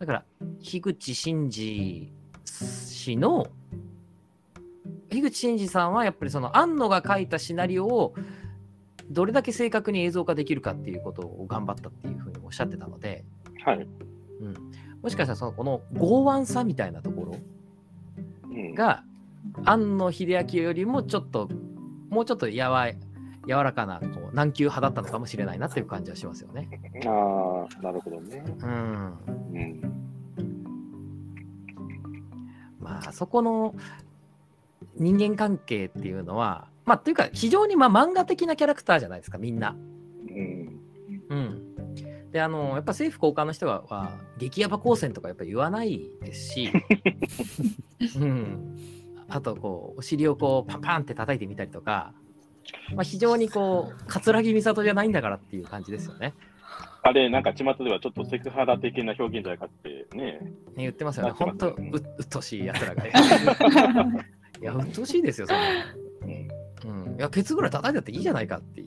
[0.00, 0.24] だから、
[0.58, 2.12] 樋口真嗣
[2.44, 3.46] 氏の、
[5.10, 8.14] 樋口真嗣さんはやっぱりその安野が書いたシナリオを
[9.08, 13.24] どれだけ正確に映像化できるかっていうことを頑張ったっていうふうにおっしゃってたので、
[13.64, 13.86] はい。
[15.00, 17.36] うん、もしかしたらそのこの剛腕さみたいなところ
[18.50, 19.04] うんが
[19.64, 21.48] 庵野秀明よりもちょっと
[22.08, 22.98] もうちょっとやわい
[23.46, 26.68] 柔らかなこう軟球派だったのかもしれないなっていう感じはしますよね。
[27.06, 28.44] ああ、なるほどね。
[28.46, 29.18] うん、
[29.54, 29.80] うん。
[32.78, 33.74] まあそこの
[34.96, 39.74] 人間関係っていうのはまあというか非常にまあ漫画的なキャラクターじゃないですかみんな。
[40.28, 40.80] うん。
[41.30, 41.69] うん、
[42.32, 46.70] であのやっぱ政府高官の人はは激ヤバ光線とかやっぱ言わないですし、
[48.16, 48.76] うん、
[49.28, 52.12] あとこうお尻をこうパンパンって叩いてみたりとか、
[52.94, 56.34] まあ、非常にこう葛城美里じゃないんだからっていう感じですよね。
[57.02, 60.24] あれ、なんか巷ではちょっとセクハラ的な表現じゃないかってね。
[60.24, 61.30] ね言ってますよね。
[61.32, 63.06] 本当ううっとしいやつらが。
[63.08, 63.10] い
[64.60, 65.58] や、うっとしいですよ、それ。
[66.84, 68.86] うん、いや、ケツぐらい叩いたっていいじゃないかっていう。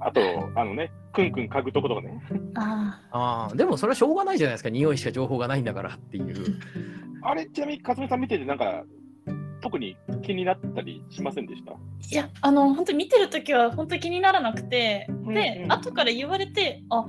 [0.00, 0.20] あと、
[0.54, 2.22] あのね、くんくん嗅ぐとことかね。
[2.54, 4.70] あああ、でもそれはしょうがないじゃないですか。
[4.70, 6.34] 匂いしか情報がないんだからっていう。
[7.22, 8.84] あれ、ちなみに、かすみさん見てて、なんか、
[9.60, 11.72] 特に気になったりしませんでした？
[11.72, 17.04] いやあの本当に見てる時は本当に気にならなくてで、うんうん後から言われてあ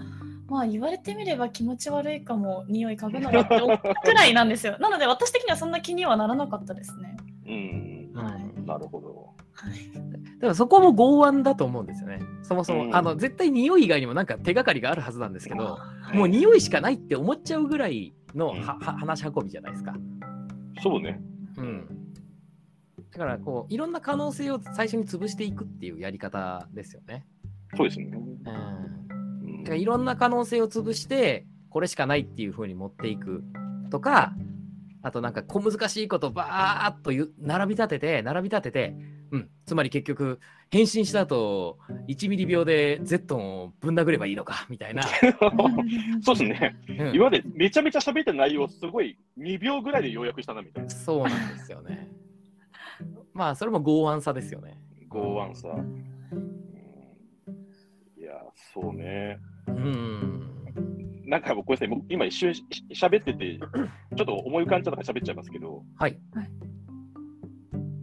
[0.49, 7.15] まあ言われてみれば気持ち悪いかも匂い嗅ぐのはって思ったくらいなんですよ なので私的にはそんな気にはならなかったですね
[7.47, 8.11] うん。
[8.21, 9.29] はいなるほど。
[9.53, 10.10] はい
[10.41, 12.19] だからそこも剛腕だと思うんですよね。
[12.41, 19.93] そもそも、うんあの絶対匂い以外にもなんか手がかりがあるはずなんですけど、はいもう匂いしかないって思っちゃうぐらいのはうんは話し運びじゃないですか。
[20.81, 21.21] そうね。
[21.57, 21.87] うん。
[23.11, 27.27] だからこういろんな可能性を最初に潰していくっていうやり方ですよね。
[27.77, 28.07] そうですね。
[28.11, 28.43] うん。
[28.43, 33.43] だうんからいろんな可能性を潰してこれしかないっていう風に持っていく
[33.91, 34.33] とか、
[35.03, 38.95] あとなんか小難しいことをバーっと並び立てて並び立てて、
[39.31, 40.39] うん、つまり結局
[40.69, 45.03] 変身した後1ミリ秒でゼットンをぶん殴ればいいのかみたいな、
[46.21, 46.75] そうですね。
[46.89, 50.89] うん今までめちゃめちゃ喋った内容、すごい2秒ぐらいで要約したなみたいな。
[50.89, 52.09] そうなんですよね。
[53.33, 54.77] まあそれも剛腕さですよね。
[55.09, 55.69] 剛腕さ。
[55.69, 56.11] うん
[58.21, 58.33] いや、
[58.71, 59.39] そうね。
[59.65, 60.51] うん。
[61.25, 62.63] なんかごめんなさい、僕今一瞬し
[62.93, 66.19] 喋ってて、ちょっと思い浮かんじゃったから喋っちゃいますけど、はい。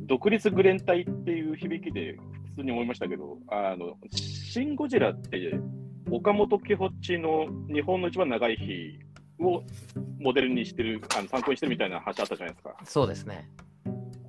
[0.09, 2.17] 独立グレン隊っていう響きで
[2.57, 5.61] 普通に思いましたけど、あの、シン・ゴジラって、
[6.11, 8.99] 岡本喜ホチの日本の一番長い日
[9.45, 9.63] を
[10.19, 12.75] モデルにしてる、あの参考にしてるみたいな話あったじゃないですか。
[12.85, 13.51] そうですね。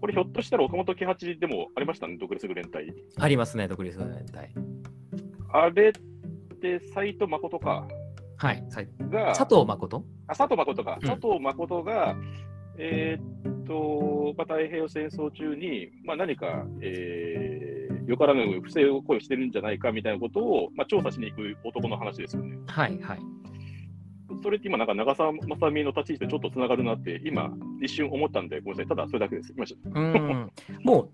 [0.02, 2.94] これひょっとしたら岡本喜八でもありましたね、独立グレン隊。
[3.18, 4.54] ありますね、独立連隊。
[5.54, 7.88] あれって斎藤誠か？
[8.36, 8.66] はい。
[8.70, 10.04] さが、佐藤誠？
[10.28, 12.16] あ佐藤誠か、うん佐藤誠が、
[12.78, 17.80] えーっと、まあ、太平洋戦争中に、まあ、何か、えー
[18.10, 22.58] よからぬ不正を行為してるんじゃないかみたいなことを、まあ、調査しに行く男の話ですよね。
[22.66, 23.20] はいはい。
[24.42, 27.52] それって今、なんか長澤まさみの立ち位置とちょっとつながるなって、今、
[27.84, 29.54] 一瞬思ったんで、ごめんなさい、ただそれだけです。
[29.56, 30.52] 今うん。
[30.84, 31.12] もう、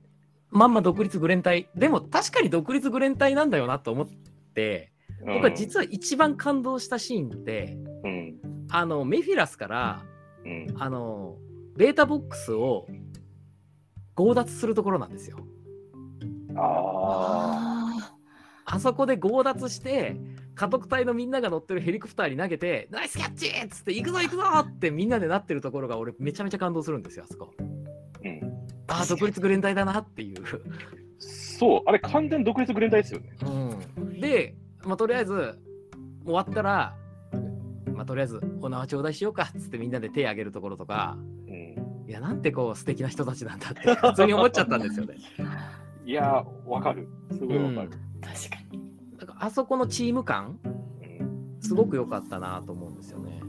[0.58, 1.68] まんま独立グレン隊。
[1.76, 4.08] でも確かに独立グレン隊なんだよなと思っ
[4.54, 4.94] て、
[5.26, 8.36] 僕は実は一番感動したシーンって、うん、
[8.70, 10.06] あの、メフィラスから、
[10.46, 11.36] うん、あの、
[11.76, 12.88] ベータボックスを
[14.16, 15.38] 強奪するところなんですよ。
[16.56, 18.12] あ
[18.66, 20.18] ああそこで強奪して、
[20.56, 27.54] 家督隊のみんなが乗ってるヘリコプターに投げて、ナイスキャッチっつって、行くぞ行くぞってみんなでなってるところが俺めちゃめちゃ感動するんですよ、あそこ。
[27.60, 28.68] ー、うん。
[28.88, 30.44] ああ、独立グレン隊だなっていう。
[31.20, 33.30] そう、あれ完全独立グレン隊ですよね。
[33.98, 35.60] うん、で、まあ、とりあえず、
[36.24, 36.96] 終わったら、
[37.96, 45.16] まあ、とりあえず、お縄頂戴しようかっつってみんなで手挙げるところとか、うん、いや、なんてこう素敵な人たちなんだって普通に思っちゃったんですよね。
[46.06, 47.08] いやー、わかる。
[47.32, 47.90] すごいわかる。
[47.90, 48.82] ー確かに
[49.18, 50.76] だからあそこのチーム感、うん
[51.62, 53.42] すごく良かったなと思うんですよね。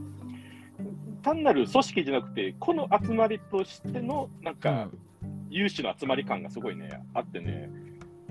[1.21, 4.97] 単なる組織じゃなくて、この集まりとしての、なんうかん、
[5.51, 7.69] 有志の集まり感がすごいね、あってね、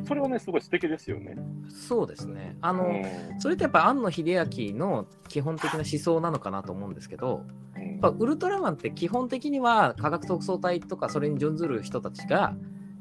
[0.07, 1.37] それはね、すごい素敵ですよね。
[1.69, 2.57] そうですね。
[2.61, 7.45] あの、うんそれってやっぱ庵野秀明の基本的な思想なのかなと思うんですけど、
[7.77, 12.55] うんやっぱウルトラマンって基本的には科学特捜隊とかそれに準ずる人たちが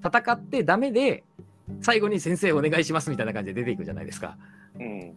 [0.04, 1.24] 戦ってダメで
[1.82, 4.38] 最後に先生お願いしますみたいな感じで出ていくじゃないですか。
[4.80, 5.14] うん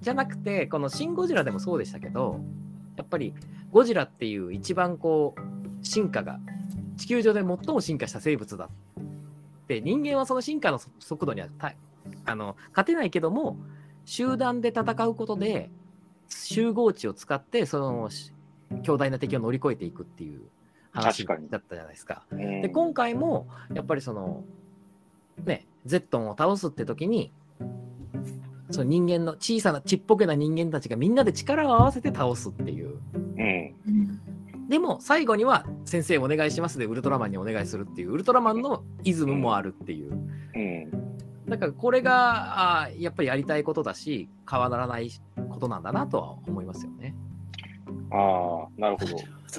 [0.00, 2.40] じゃなくてこの「シン・ゴジラ」でもそうでしたけど
[2.96, 3.34] やっぱり
[3.70, 6.40] ゴジラっていう一番こう進化が
[6.96, 8.68] 地球上で最も進化した生物だ
[9.72, 11.72] で人間はその進化の速度にはた
[12.24, 13.56] あの勝てないけども
[14.04, 15.70] 集団で戦うことで
[16.28, 18.32] 集合値を使ってそのし
[18.82, 20.42] 強大な敵を乗り越えていくっていう
[20.92, 21.48] 話確かに。
[21.48, 22.24] だったじゃないですか。
[22.30, 22.62] うん。
[22.62, 24.44] で今回もやっぱりその
[25.44, 27.32] ねゼットンを倒すって時に
[28.70, 32.98] その人間の小さなちっぽけな人間たちがみんなで力を合わせて倒すっていう
[33.86, 34.20] うん
[34.72, 40.12] でも最後には「先生お願いします」でウルトラマンにお願いするっていうウルトラマンのイズムもあるっていう
[40.54, 40.90] うん
[41.46, 45.10] だからこれがあーやっぱりやりたいことだし変わらない
[45.50, 47.14] ことなんだなとは思いますよね。
[48.10, 49.16] ああ、なるほど。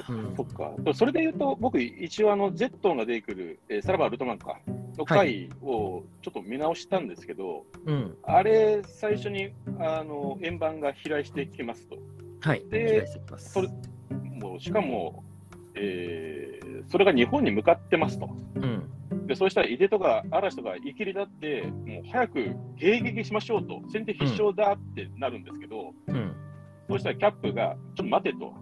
[0.10, 0.74] うんそっか。
[0.96, 4.60] それで言うと、僕、一応、あの、ゼットンが出てくる、えーさらばウルトラマンか、
[4.98, 11.98] の回をちょっと見直したんですけど、うん、あれ、最初に、あの、円盤が飛来してきますと。
[12.42, 13.52] はい、でます。
[13.54, 13.70] それ
[14.60, 15.24] しかも、
[15.76, 18.30] えーそれが日本に向かってますと。
[18.56, 22.40] うん、で、そうしたら、井出とか嵐とかいきりだって、もう早く
[22.78, 26.36] 迎撃しましょうと、先手必勝だってなるんですけど、うん、
[26.90, 28.54] そうしたらキャップが、ちょっと待てと。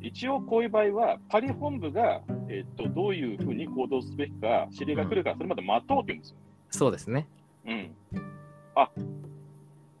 [0.00, 6.36] 一応こういう場合は、パリ本部が、えっとどういうふうに行動すべきか、指令が来るから、それまで待とうって言うんですよ。
[6.70, 7.26] そうですね。
[7.66, 7.90] うん。
[8.74, 8.90] あ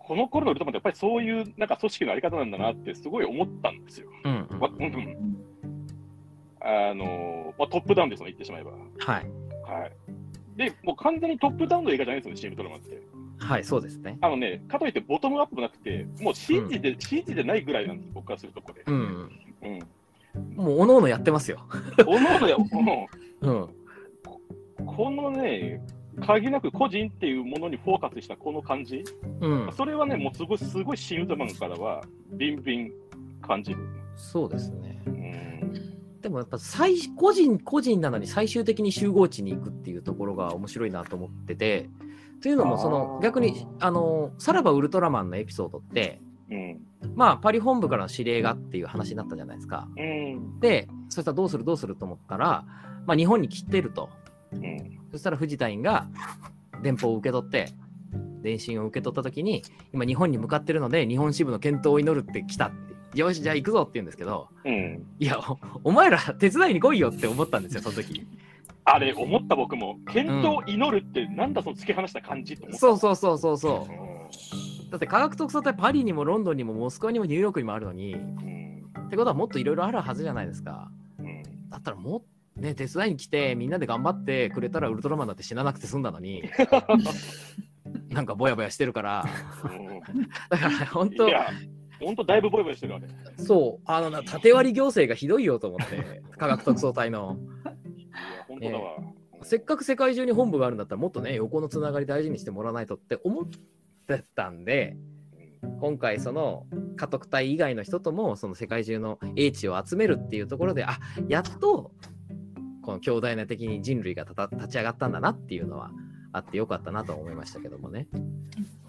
[0.08, 4.08] この頃のウルトラマンってやっぱりそういうなんか組織のあり方なんだなってすごい思ったんですよ。
[4.24, 5.44] うん、うんわうん
[6.60, 8.70] あのまあ、トップダウンですよね、言ってしまえば。
[8.70, 9.26] はい、
[9.70, 9.92] はい。
[10.56, 13.02] で、もう完全にトップダウンの映画じゃないですよね、チームドラマって。
[13.38, 14.16] はい、そうですね。
[14.22, 18.82] あのね、かといってボトムアップもなくて、もう信じて、信じてないぐらいなんです、僕からするとこれ。
[18.86, 19.30] うん、
[19.62, 20.56] うん。
[20.56, 21.60] もうおのおのやってますよ。
[22.06, 23.08] おのおので、も
[23.42, 23.68] うん、 う
[24.86, 25.80] このね、
[26.20, 29.04] 限りなく個人っていうものにフォーカスしたこの感じ、
[29.40, 32.02] うん、それはね、もうすごい、すごい新ウルトラマンからは、
[32.32, 32.92] ビンビン
[33.40, 33.78] 感じる。
[34.16, 35.02] そうですね。
[35.06, 36.20] うん。
[36.20, 41.88] でもやっぱ最個人個人なのに最終的に集合値に行くっていうところが面白いなと思ってて
[42.42, 46.80] というのもその逆にあのさらばウルトラマンのエピソードってうん。
[47.14, 49.88] まあパリ本部からの指令がっていう話になったじゃないですか。
[49.96, 50.58] うん。
[50.60, 52.64] でそしたらどうするどうすると思ったら、
[53.06, 54.10] まあ、日本に来てると
[54.52, 54.98] うん。
[55.12, 56.06] そしたら藤田院が
[56.82, 57.72] 電報を受け取って
[58.42, 62.70] 電信を受け取った時に今日本に向かってるので日本支部の健闘を祈るって来たっ
[63.12, 65.06] てよしじゃあ行くぞって言うんですけどうん。
[65.18, 68.26] いやおお前ら手伝いに来いよって思ったんですよその時。
[68.90, 72.78] あれ、思った僕も、健闘祈るって、なんだその突き放した感じって思った。
[72.78, 74.90] そうそうそうそうそううん。
[74.90, 78.84] だって科学特捜隊パリにもロンドンにもモスクワにもニューヨークにもあるのにうん。
[79.06, 81.42] ってことはもっといろいろあるはずじゃないですかうん。
[81.68, 82.22] だったらもう
[82.58, 86.44] ね手伝いに来てみんなで頑張ってくれたらウルトラマンだって死ななくて済んだのに
[88.10, 89.24] なんかぼやぼやしてるから。
[90.50, 91.28] だから本当
[92.00, 93.06] 本当だいぶボイボイしてるあれ。
[93.06, 93.82] いそう。
[93.84, 97.38] あのな縦割り行政がひどいよと思って科学特捜隊の。
[97.64, 97.72] や、
[98.46, 98.96] 本当だわ。
[99.42, 103.48] せっかく世界中に本部があるんだったらもっとね横のつながり大事にしてもらわないとって思っ
[104.06, 104.96] てたんで
[105.80, 106.66] 今回その
[106.96, 111.92] 家督隊以外の人ともその世界中の英知を集めるっていうところであやっと
[112.88, 115.90] この強大な敵に人類がたた立ち上がったんだなっていうのは
[116.32, 118.06] あってよかったなと思いましたけどもね。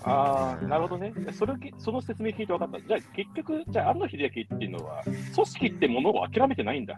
[0.04, 1.14] ああ、なるほどね。
[1.34, 2.80] それその説明聞いて分かった。
[2.80, 6.98] じゃあ結局、じゃあ、安野秀明っていうのは、組織ってものを諦めてないんだ。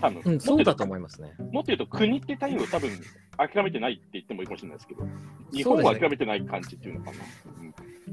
[0.00, 1.32] 多分うん、そうだと思いいますね。
[1.52, 2.90] もっと言うと、国って単位を多分
[3.36, 5.06] 諦めてないって言ってもいいかもしれないですけど、
[5.52, 7.18] 日本は諦めてない感じっていうのかな。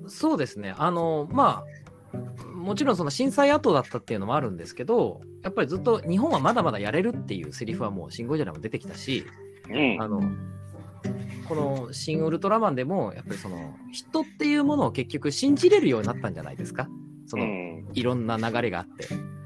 [0.08, 0.76] そうですね。
[0.78, 1.79] あの、まあ、
[2.54, 9.26] もちろんその震災後だったっていうのもあるんですけど、やっぱりずっと日本はまだまだやれるっていうセリフはもうシン・ゴジラも出てきたし、
[9.70, 10.02] うん。
[10.02, 10.22] あの、
[11.48, 16.88] このシン・ウルトラマンでも、やっぱりその人っていうものを結局信じれるようになったんじゃないですか。
[17.26, 19.08] その、うんいろんな流れがあって。
[19.14, 19.40] うん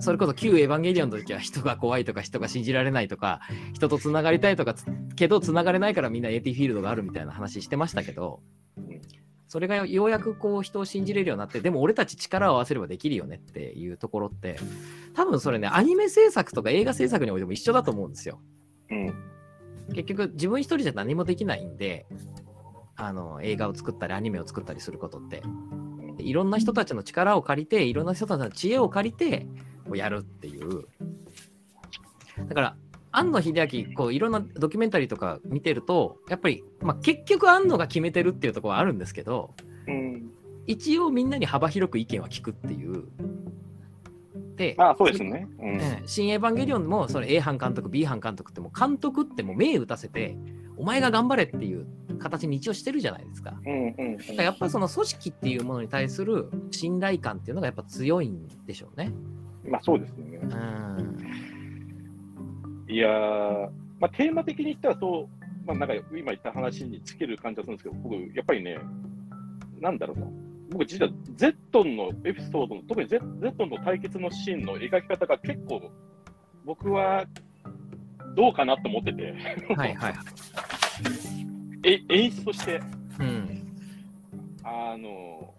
[0.00, 3.40] それこそ旧エヴァンゲリオンの時は人が怖いとか人が信じられないとか
[3.74, 8.40] 人とつながりたいとかつけどつながれないからみんな AT フィールドがあるみたいな話してましたけど
[8.78, 9.02] うん
[9.54, 14.58] それがようやくこう人を信じれるようになってでも俺たち力を合わせればできるよねっていうところって
[15.14, 18.40] 多分それねアニメ制作とか映画制作においても一緒だと思うんですよ。
[18.90, 19.14] うん。
[19.94, 22.04] 結局自分一人じゃ何もできないんで
[22.96, 25.40] あの映画を作ったりアニメを作ったりすることって
[26.16, 29.46] でいろんな人たちの力を借りていろんな人たちの知恵を借りて
[29.94, 30.88] やるっていう
[32.48, 32.76] だから
[33.16, 39.54] 庵野秀明こういろんなドキュメンタリーとか見てるとやっぱり、まあ、結局庵野が決めてるっていうところはあるんですけど
[39.86, 40.30] うん。
[40.66, 43.04] 一応みんなに幅広く意見は聞くっていう。
[44.56, 45.46] で、まあ、そうですね。
[45.58, 45.80] うん。
[45.80, 50.36] ええ新エヴァンゲリオンもその A 班監督 B 班監督ってもう監督ってもう目打たせて
[50.76, 51.86] お前が頑張れっていう
[52.18, 53.54] 形に一応してるじゃないですか。
[54.36, 59.12] やっぱその組織っていうものに対する信頼感っていうのがやっぱ強いんでしょうね。
[59.66, 60.38] まあ、そうですね。
[60.42, 61.53] うん。
[62.88, 68.78] いやー、まあ、テーマ的に言ったらそう、まあ、なんか今言った話に尽きる感じがするんですけど、僕、やっぱりね、
[69.80, 70.26] なんだろうな、
[70.70, 75.90] 僕、実はゼットンのエピソードの、特にゼゼットンと対決のシーンの描き方が結構、
[76.64, 77.24] 僕は
[78.34, 79.34] どうかなと思ってて、
[79.76, 80.14] はいはい。
[81.86, 82.80] え演出として、
[83.20, 83.76] うん。
[84.62, 85.54] あの、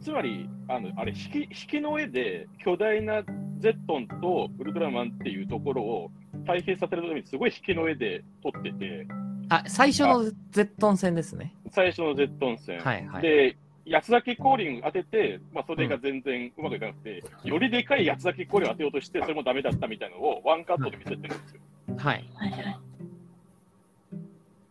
[0.00, 3.22] つまり、あのあれ引き、引きの絵で巨大な
[3.58, 6.10] ゼットンとウルトラマンっていうところを
[6.46, 9.06] 対比させるためにすごい引きの絵で撮ってて、
[9.48, 11.54] あ、最初のゼットン戦ですね。
[11.70, 12.80] 最初のゼットン戦。
[12.80, 13.22] はいはい。
[13.22, 13.56] で、
[13.88, 21.60] 八つ咲き降臨当てて、まあ、それが全然うまくいかなくて、よりでかい八つ咲き降臨を当てようとして、それもダメだったみたいなのをワンカットで見せてるんですよ。
[21.96, 22.28] はい。
[22.34, 22.78] はいはい。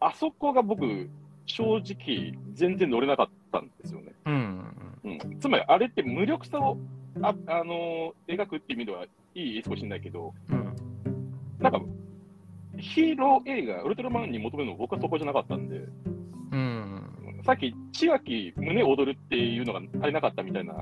[0.02, 1.10] あそこが僕、
[1.46, 4.12] 正直、全然乗れなかったんですよね。
[4.26, 4.66] うん。
[5.06, 6.78] うん、つまり、あれって無力さを
[7.22, 10.76] あ、あのー描くっていう意味ではいいかもしれないけど、うん。
[11.59, 11.82] なんか、
[12.78, 15.78] ヒーロー映画、ウルトラマンに求めるのは僕はそこじゃなかったんで、
[16.51, 17.41] うん。
[17.45, 20.74] さっき、千秋、胸躍るっていうのが足りなかったみたいな、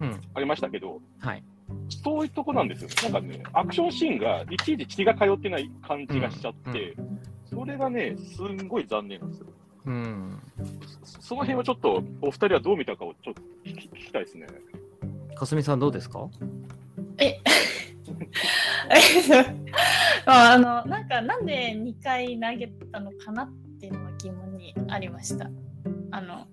[0.00, 0.20] うん。
[0.34, 1.42] ありましたけど、はい。
[1.88, 3.10] そういうとこなんですよ。
[3.10, 6.96] なんかね、アクションシーンがいちいち血が通ってない感じがしちゃって、
[7.44, 9.46] それがね、すんごい残念なんですよ。
[9.86, 10.40] うん。
[11.04, 14.46] そその辺はちょっと、お二人はどう見たかをちょっと聞き聞きたいですね。
[15.34, 16.28] かすみさんどうですか？
[17.18, 17.40] え
[20.26, 25.48] まあ、あのなんかなんで2回投げたのかなっていうのは疑問にありました。
[26.10, 26.46] あの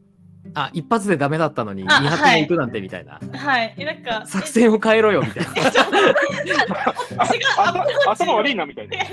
[0.53, 3.19] あ、一発でダメだったのに、あ二発目行くなんてみたいな。
[3.34, 5.51] はい、えなんか作戦を変えろよみたいな。
[5.69, 5.71] 違う
[8.09, 8.95] 頭悪いなみたいな。
[8.95, 9.11] いやそ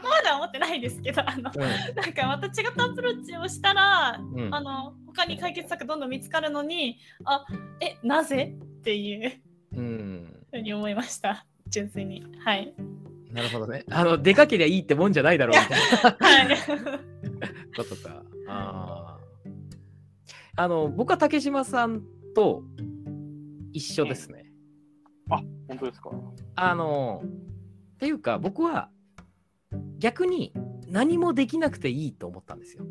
[0.00, 1.52] こまでは思ってないですけどあのなん
[2.12, 4.46] かまた違ったアプローチをしたらうん。
[4.46, 7.44] うんあの他に解決策どんどん見つかるのにあ
[7.80, 8.54] えなぜ？
[8.82, 9.32] っていう
[9.76, 10.44] うん。
[10.50, 12.74] ふうに思いました純粋にはい
[13.32, 13.84] なるほどね。
[13.90, 16.58] あの、出かけりゃいいってもんじゃないだろうみたいなはい
[17.74, 18.22] ことか。
[18.48, 19.52] あー
[20.56, 22.02] あの、僕は竹島さん
[22.34, 22.62] と
[23.72, 24.52] 一緒ですね。
[25.30, 26.10] 本当ですか？
[26.56, 27.22] あの、
[27.94, 28.90] っていうか、僕は
[29.98, 30.52] 逆に
[30.88, 32.84] 何もできなくていいと思ったんですよ。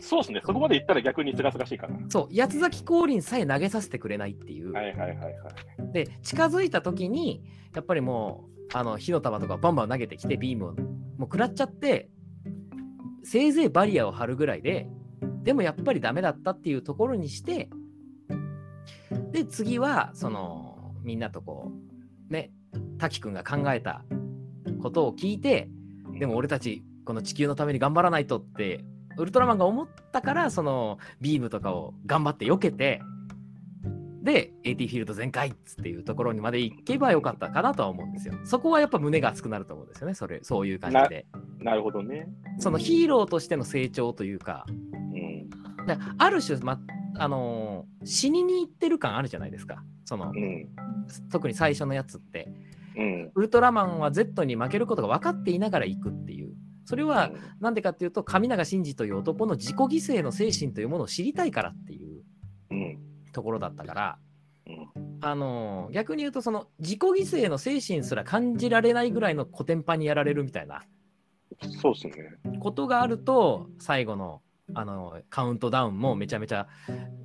[0.00, 1.98] そうですね、そこまで言ったら逆にすがすがしいかな。
[2.08, 4.72] そう、八つ咲き降臨さえ投げさせてくれないっていう。
[4.72, 5.92] はいはいはいはい。
[5.92, 7.42] で、近づいた時に、
[7.74, 12.08] やっぱりもう、あの火の玉とかバンバン投げてきて、ビームをもう食らっちゃって、
[13.22, 14.88] せいぜいバリアを張るぐらいで、
[15.42, 17.68] でもやっぱりダメだったっていうところにして、
[19.32, 21.72] で、次は、その、みんなとこ
[22.30, 22.52] う、ね、
[22.98, 24.04] 滝くんが考えた
[24.82, 25.68] ことを聞いて、
[26.18, 28.84] でも俺たち、この地球のために頑張らないとって、
[29.18, 33.00] ウルトラマンが思ったから、そのビームとかを頑張って避けて、
[34.22, 38.34] で、AT フィールド全開っつっていうところにまで行けばよかったかなとは思うんですよ。
[38.44, 41.26] そこはやっぱ胸が熱くなると思うんですよね、それそういう感じで。
[41.60, 42.28] なるほどね。
[42.58, 45.86] そのヒーローとしての成長というか、うん。
[45.86, 46.80] である種、ま
[47.18, 49.82] あのー死にに行ってる感あるじゃないですか。
[50.04, 50.68] そのうん。
[51.30, 52.52] 特に最初のやつって。
[52.96, 53.30] うん。
[53.32, 56.45] ウルトラマンは Z に負けることが分かっていながら行くっていう。
[56.86, 57.30] それは
[57.60, 62.22] なんでかっていうと、神永真司という男の自己犠牲の精神というものを知りたいからっていう
[62.70, 62.98] うん。
[63.32, 64.18] ところだったから、
[64.66, 65.18] うん。
[65.20, 70.82] あのー逆に言うと、その自己犠牲の精神すら感じられないぐらいのコテンパンにやられるみたいな
[71.80, 72.14] そうですね。
[72.60, 74.42] ことがあると、最後の、
[74.74, 76.68] あのーカウントダウンもめちゃめちゃ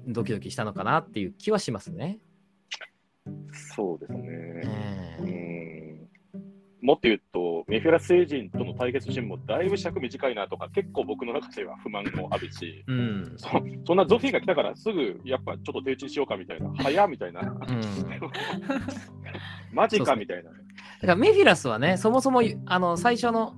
[0.08, 2.20] ドキドキしたのかなっていう気はしますね。
[3.76, 4.22] そうですね。
[4.26, 5.01] えうーん。
[6.82, 13.34] もっと言うと、メフィラス星人との対決シーンもだいぶ尺短いなとか、結構僕の中では不満もあるし、うん。
[13.38, 13.50] そ
[13.86, 17.56] そんなゾフィーが来たからすぐやっぱちょっと手打ちしようかみたいな、 早っみたいな、うん。
[19.72, 20.50] マジかみたいな。
[20.50, 20.58] だか
[21.08, 23.54] らメフィラスはね、そもそもあの最初の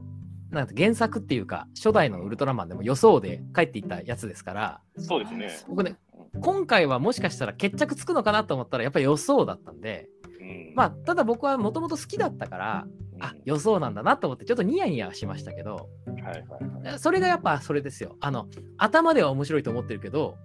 [0.52, 5.50] なんて原作っていうか、初代のウルトラマンでも予想で帰っていったやつですから、そうですね。
[5.68, 5.96] 僕ね、
[6.42, 10.10] 今回はもしかしたら決着つくのかなと思ったら、やっぱり予想だったんで、
[10.40, 12.88] うんまあ、ただ僕はもともと好きだったから、
[13.24, 17.00] あ予想なんだなと思って、ちょっとニヤニヤしましたけど、はいはいはい。
[17.00, 18.18] それがやっぱそれですよ。
[18.20, 18.48] あの、
[18.78, 20.38] 頭では面白いと思ってるけど、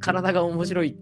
[0.00, 0.96] 体が面白い、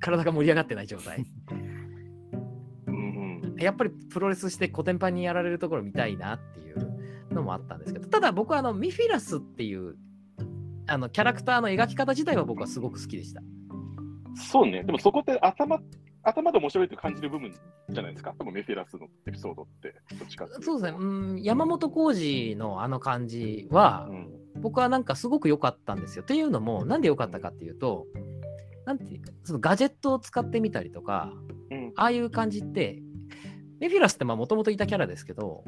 [0.00, 1.24] 体が盛り上がってない状態。
[2.86, 9.96] うんうんやっぱりプロレスしてコテンパンにやられるところ見たいなっていうのもあったんですけど、ただ僕はあのミフィラスっていう
[10.86, 13.42] あのキャラクターの描き方自体は僕はすごく好きでした。
[14.34, 14.82] そうね。
[14.82, 15.78] でもそこって頭、
[16.22, 17.54] 頭で面白いって感じる部分
[17.88, 18.34] じゃないですか？
[18.38, 21.04] 多分メフィラスのエピソードって、どっちかっていそうですね、う
[21.34, 24.30] ん、山本浩二のあの感じは、うん。
[24.56, 26.22] 僕はなんかすごく良かったんですよ。
[26.22, 28.06] っていうのも、なんで良かったかっていうと、
[28.84, 31.32] なんていうか、そのガジェットを使ってみたりとか、
[31.70, 31.92] うん。
[31.94, 33.00] ああいう感じって、
[33.78, 35.64] メフィラスってもともといたキャラですけど、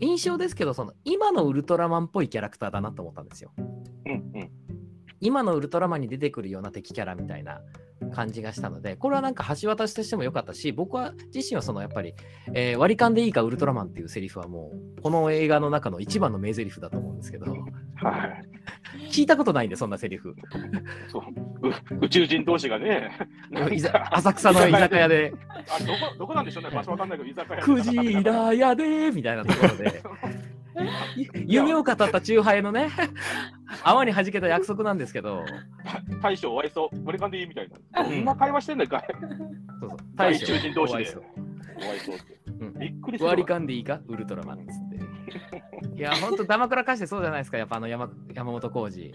[0.00, 3.52] 印象ですけど、その今のウルトラマンっぽいキャラクターだなと思ったんですよ。
[3.58, 4.12] うん。
[4.12, 4.50] うん。
[5.20, 7.60] 今のウルトラマンに出てくるような敵キャラみたいな
[8.10, 12.14] 感じがしたので、これはなんか橋渡しとしても良かったし、僕は自身はそのやっぱり、
[12.54, 19.10] えー割り勘でいいかウルトラマンっていうセリフはもう、この映画の中の一番の名セリフだと思うんですけど、はい。
[19.10, 20.34] 聞いたことないんで、そんなセリフ。
[21.08, 21.68] そう。
[21.68, 23.10] う宇宙人同士がね、
[24.10, 25.32] 浅草の居酒屋で、
[25.68, 26.70] あどこ、どこなんでしょうね。
[26.70, 27.62] 場所わかんないけど、居酒屋。
[27.62, 30.02] クジラ屋でみたいなところで、
[31.46, 32.90] 夢を語ったチューハイのね、
[33.82, 35.44] 泡に弾けた約束なんですけど、
[36.22, 37.04] 大将お会いそう。
[37.04, 38.02] これ感でいいみたいな。
[38.02, 38.90] うんな会話してんだよ、
[39.80, 41.20] そうそう大大将宇宙人同士でお会いそ
[42.12, 42.14] う。
[42.14, 42.38] うって。
[42.60, 43.30] うんびっくりするわ。
[43.30, 44.00] 割り勘でいいか？
[44.08, 44.98] ウルトラマンっつって。
[45.96, 49.12] いや、ほんと、ダマくらかしてそうじゃないですか、やっぱあの山山本浩二。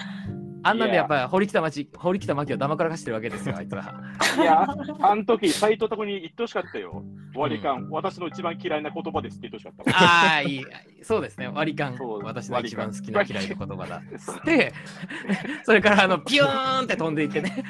[0.63, 3.93] あんなんでやっぱ堀北町、堀北真希をダマくらかしてるわけですよ、あいつは。
[4.37, 4.65] いや、
[5.01, 7.03] あの時、斎藤とこに言ってほしかったよ。
[7.35, 9.97] 割り勘、私の一番嫌いな言葉ですって言ってほしかった。
[9.97, 10.65] ああ、いい。
[11.01, 14.01] そうですね、割り勘私の一番好きな嫌いな言葉だ。
[14.45, 14.73] で、
[15.63, 17.63] それからあのピューンって飛んでいってね。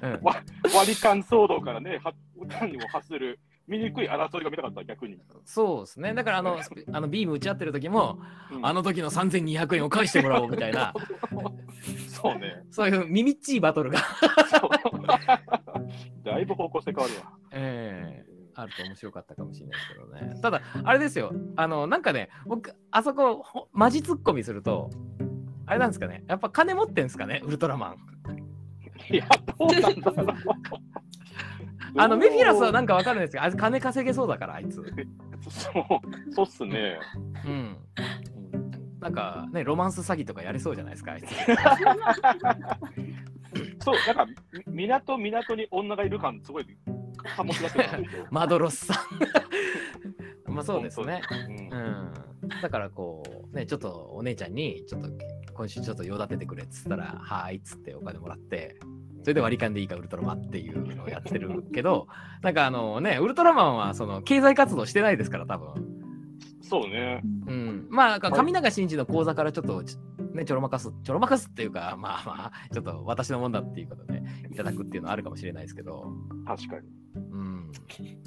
[0.00, 0.42] うんわ
[0.74, 5.18] 割り勘騒動からね、は歌にも発する醜い争いが見たかった、逆に。
[5.44, 6.14] そうですね。
[6.14, 6.58] だからあの、
[6.92, 8.20] あのビーム打ち合ってる時も、
[8.50, 10.94] うんあの時の3200円を返してもらおうみたいな、
[12.08, 12.64] そうね。
[12.70, 13.98] そういう耳っちいバトルが、
[16.24, 17.32] だいぶ方向性変わるわ。
[17.52, 18.26] ええ
[18.58, 20.40] あると面白かったかもしれないですけどね。
[20.40, 24.88] ただ、あれですよ、あの、なんかね、僕、あそこ、ほマジツッコミすると、
[25.66, 27.96] あれなんですかね、やっぱ金持ってんすかね、ウルトラマン。
[29.12, 29.28] いや、
[29.58, 30.36] どうなんだろう。
[31.96, 32.94] あの、メフィラスはなんか。
[32.94, 34.76] かわかるんですけど、あいつ金稼げそうだから、あいつ。
[34.76, 34.84] そう、
[36.34, 36.98] そうっすね。
[37.44, 37.76] うん。
[39.00, 41.28] なんかね、ロマンス詐欺とかやれそうじゃないですか、あいつ。
[43.84, 44.26] そう、なんか、
[44.66, 46.66] み港、港に女がいる感、すごい、
[47.36, 48.26] 醸し出してるんですよ。
[48.32, 48.96] マドロスさん。
[50.52, 51.20] まあそうですね。
[51.30, 52.12] うんうん。
[52.62, 53.22] だからこ
[53.52, 55.10] う、ね、ちょっとお姉ちゃんに、ちょっと
[55.52, 58.76] 今週ちょっと用立ててくれっつったら、はーいっつってお金もらって、
[59.26, 62.06] それで割り勘でいいかウルトラマンっていうのをやってるけど、
[62.42, 65.74] なんかあのね、ウルトラマンはその経済活動してないですから、多分。
[66.62, 67.22] そうね。
[67.48, 67.88] うん。
[67.90, 69.96] まあ、なんか上永真司の口座からちょっとち、
[70.32, 76.06] ね、ちょろまかす、ちょろまかすっていうか、まあまあ、ちょっと私のもんだっていうことでいただくっていうのはあるかもしれないですけど、
[76.46, 76.88] 確かに。
[77.16, 77.72] うん。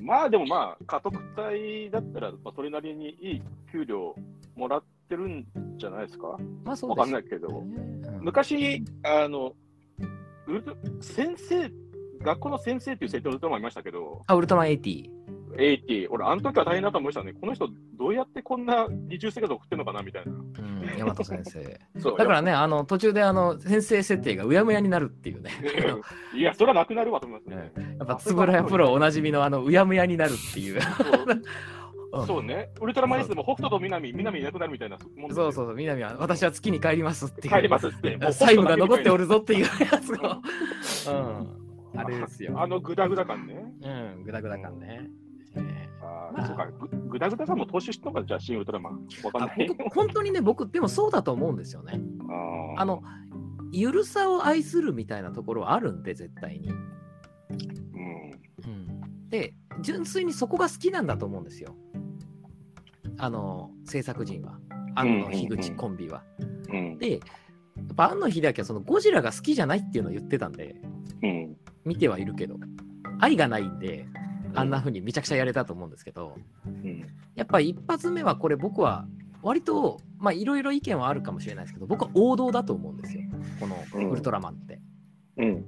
[0.03, 3.41] まあでもまあ、家督隊だったら、まあ、それなりにいい
[3.71, 4.13] 給料
[4.57, 5.47] もらってるん
[5.77, 6.35] じゃないですか？
[6.65, 7.61] まあそうわかんですよないけど。
[7.61, 8.19] ね。
[8.19, 9.53] 昔、あの、
[11.01, 11.71] 先生、
[12.21, 15.19] 学校の先生っていう設定のウルトラマンいましたけど、あ、ウルトラマン80。
[15.55, 17.33] 80、俺、あの時は大変だと思いましたね。
[17.33, 20.31] この人、どうやってこんな二重生活を送ってるのかなみたいな。
[20.31, 21.79] うん、大和先生。
[21.99, 25.51] そうだからね、あの途中であの先生設定がうやむやになるっていうね。
[26.33, 27.71] いや、それはなくなるわと思いますね。
[27.97, 30.79] やっぱ円谷プロおなじみのあのうやむやになるっていう。
[32.11, 32.69] そうそうね。
[32.81, 37.53] ウルトラマン S でも北斗と南、南いなくなるみたいなもんそうそうそう、南は私は月に帰りますっていう。
[37.53, 38.17] 帰りますって。
[38.21, 39.19] もう債務が残っておる。
[39.19, 40.15] るぞっていうやつを。
[41.93, 41.99] うん。
[41.99, 42.59] あれですよ。
[42.59, 43.73] あのグダグダ感ね。
[43.81, 45.09] うん、ぐだぐだ感ね。
[45.55, 49.07] えまあそうかぐグダグダ感も踏襲したのか、じゃあ、新ウルトラマン。
[49.23, 49.67] わかんない。
[49.67, 51.99] 僕本当にね、僕、でもそうだと思うんですよね。
[52.29, 53.03] あーあの、
[53.71, 56.69] ゆるさを愛するみたいなところはあるんで、絶対に。
[56.69, 58.31] うん。
[58.65, 61.75] うん、で純粋にそこが好きなんだと思うんですよ
[63.19, 64.59] あの制作陣は
[64.95, 66.23] 庵野樋口コンビは。
[66.69, 66.97] うん。
[66.97, 70.75] でやっぱ庵野秀明はそのゴジラが好きじゃないっていうのを言ってたんで
[71.21, 71.55] うん。
[71.85, 72.55] 見てはいるけど
[73.19, 74.05] 愛がないんで
[74.55, 77.05] あんな風にめちゃくちゃやれたと思うんですけどうん。
[77.35, 79.05] やっぱり一発目はこれ僕は
[79.41, 83.21] 割とまあいろいろ意見はあるかもしれないですけど僕は王道だと思うんですよ
[83.59, 84.79] このウルトラマンって。
[85.37, 85.65] うん。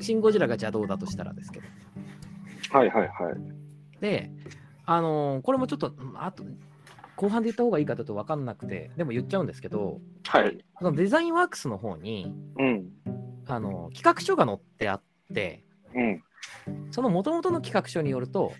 [0.00, 1.66] シン・ゴジラが邪道だとしたらですけど。
[2.70, 4.00] はいはいはい。
[4.00, 4.30] で、
[4.86, 6.44] あのーこれもちょっと、うんあと、
[7.16, 10.58] 後半で言った方がいいかちょっと分かんなくて、でも言っちゃうんですけど、はい。
[10.78, 12.88] そのデザインワークスの方に、うん。
[13.46, 15.64] あのー企画書が載ってあって、
[15.94, 16.22] うん。
[16.90, 18.52] その元々の企画書によると、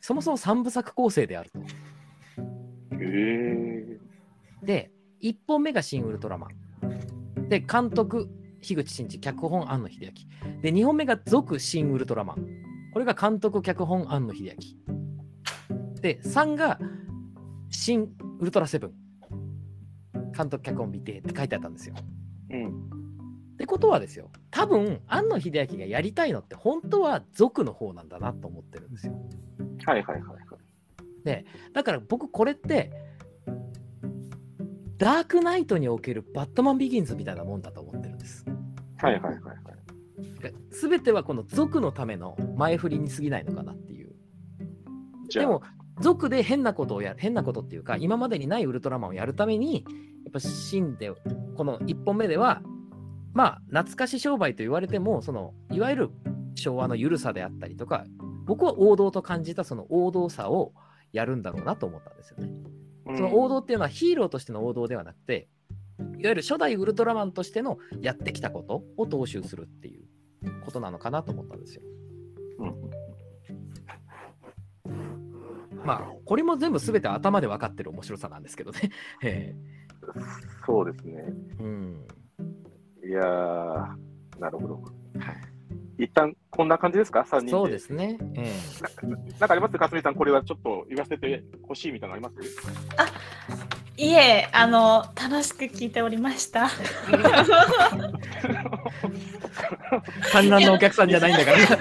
[0.00, 1.58] そもそも3部作構成であると。
[1.60, 1.64] へ
[3.00, 3.98] え。
[4.62, 4.90] で、
[5.22, 7.48] 1本目が新ウルトラマン。
[7.48, 8.28] で、監督、
[8.60, 10.12] 樋口真嗣、脚本、庵野秀
[10.44, 10.60] 明。
[10.60, 12.46] で、2本目が続新ウルトラマン。
[12.92, 14.85] これが監督、脚本、庵野秀明。
[16.06, 16.78] で、3が、
[17.68, 18.92] 新ウルトラセブン。
[20.36, 21.96] 監督、脚本、見てって書いてあったんですよ。
[22.50, 22.68] うん。
[22.68, 22.70] っ
[23.58, 29.14] てことはですよ、多分、庵野秀明がやりたいのって、本当は族の方なんだなと思ってるんですよ。
[29.84, 30.36] はいはいはいは
[31.32, 31.44] い。
[31.72, 32.92] だから僕、これって、
[34.96, 38.44] ダークナイトにおけるバットマンビギンズみたいなもんだと思ってるんです。
[38.98, 39.56] はいはいはいはい。
[40.70, 44.14] すべてはこの族のための前振りに過ぎないのかなっていう。
[45.34, 45.62] でも、
[46.00, 49.84] 族で変なことをやる、変なことっていうか、今までにないウルトラマンをやるために、
[50.24, 51.12] やっぱ真で、
[51.56, 52.62] この1本目では、
[53.32, 56.10] まあ、懐かし商売と言われても、その、いわゆる
[56.54, 58.04] 昭和の緩さであったりとか、
[58.44, 60.72] 僕は王道と感じたその王道さを
[61.12, 62.50] やるんだろうなと思ったんですよね。
[63.06, 65.48] その王道っていうのはヒーローとしての王道ではなくて、
[65.98, 70.04] いわゆる初代ウルトラマンとしてのやってきたことを踏襲するっていう
[70.64, 71.82] ことなのかなと思ったんですよ。
[72.58, 73.05] うん
[75.86, 78.90] まあ、これも全部全て頭で分かってる面白さなんですけどね。
[79.22, 79.54] え
[80.66, 81.24] そうですね。
[81.60, 82.06] えうん。
[83.08, 83.94] いやー、
[84.40, 84.84] なるほど。
[85.98, 87.50] 一旦こんな感じですか ?3 人で。
[87.52, 88.18] そうですね。
[88.34, 88.52] え
[89.40, 89.78] なんかあります？
[89.78, 92.56] かすみさん、これはちょっと言わせてほしいみたいなのあります？
[93.98, 96.66] いえ、あの、楽しく聞いておりました。
[96.66, 96.68] え
[100.32, 101.58] 観覧のお客さんじゃないんだから。
[101.66, 101.78] すいま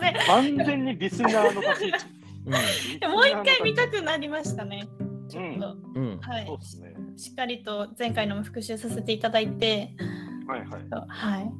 [0.00, 0.14] せん。
[0.26, 2.04] 完全にリスナーの立ち位置。
[2.46, 4.88] うでもう一回見たくなりましたね。
[5.28, 5.92] ちょっと、ん。
[5.94, 6.20] うん。
[6.20, 6.58] はいそう。
[6.58, 6.94] ですね。
[7.16, 9.94] しっかりと前回のも復習させていただいて、
[10.46, 10.68] はいはい。
[11.08, 11.52] はい。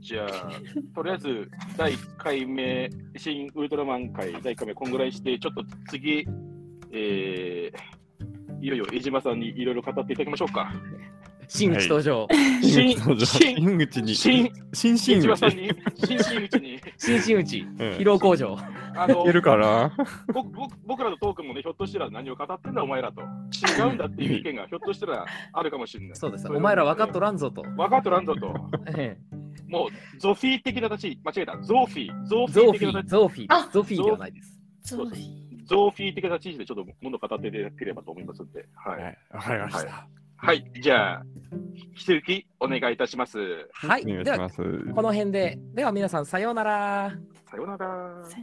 [0.00, 0.50] じゃあ、
[0.94, 6.26] とりあえず第1回目、新ウルトラマン会第1回目、こんぐらいして、ちょっと次、
[6.92, 10.72] えー、いよいよ江島さんにいろいろ語っていただきましょうか。
[11.48, 12.28] 真打ち登場。
[12.62, 14.14] 新新口新新口に。
[14.14, 15.22] 新新口。
[15.22, 15.70] 島さんに、
[16.04, 16.48] 新新
[16.98, 17.60] 真打ち。
[17.60, 18.58] うん疲労工場。
[19.00, 19.92] あのいけるかな？
[20.32, 26.16] 僕僕僕らのトークもね、ひょっとしたら何を語ってんだお前らと、違うんだっていう意見がひょっとしたらあるかもしれない。
[26.16, 26.48] そうです。
[26.48, 27.62] お前ら分かっとらんぞと。
[27.62, 28.54] 分かっとらんぞと。
[28.96, 29.16] え
[29.68, 33.68] もう、ゾフィー的な立ち、間違えた、ゾーフィー、ゾーフえゾーフィー、ィー的な立ち、ゾーフィーあ。
[33.70, 34.60] ゾフィーではないです。
[34.80, 35.18] そうそう
[35.66, 38.66] ゾーフィー的な立ち位置でちょっともの語っていただければと思いますんで。
[38.74, 39.02] はい。
[39.02, 40.08] はい、わかりました。
[40.40, 41.22] はい、じゃあ、
[41.74, 43.38] 引き続きお願いいたします。
[43.72, 44.02] はい。
[44.04, 44.62] お願いでは、します。
[44.94, 45.58] この辺で。
[45.74, 47.12] では皆さん、さようなら。
[47.50, 48.24] さようなら。
[48.24, 48.38] さ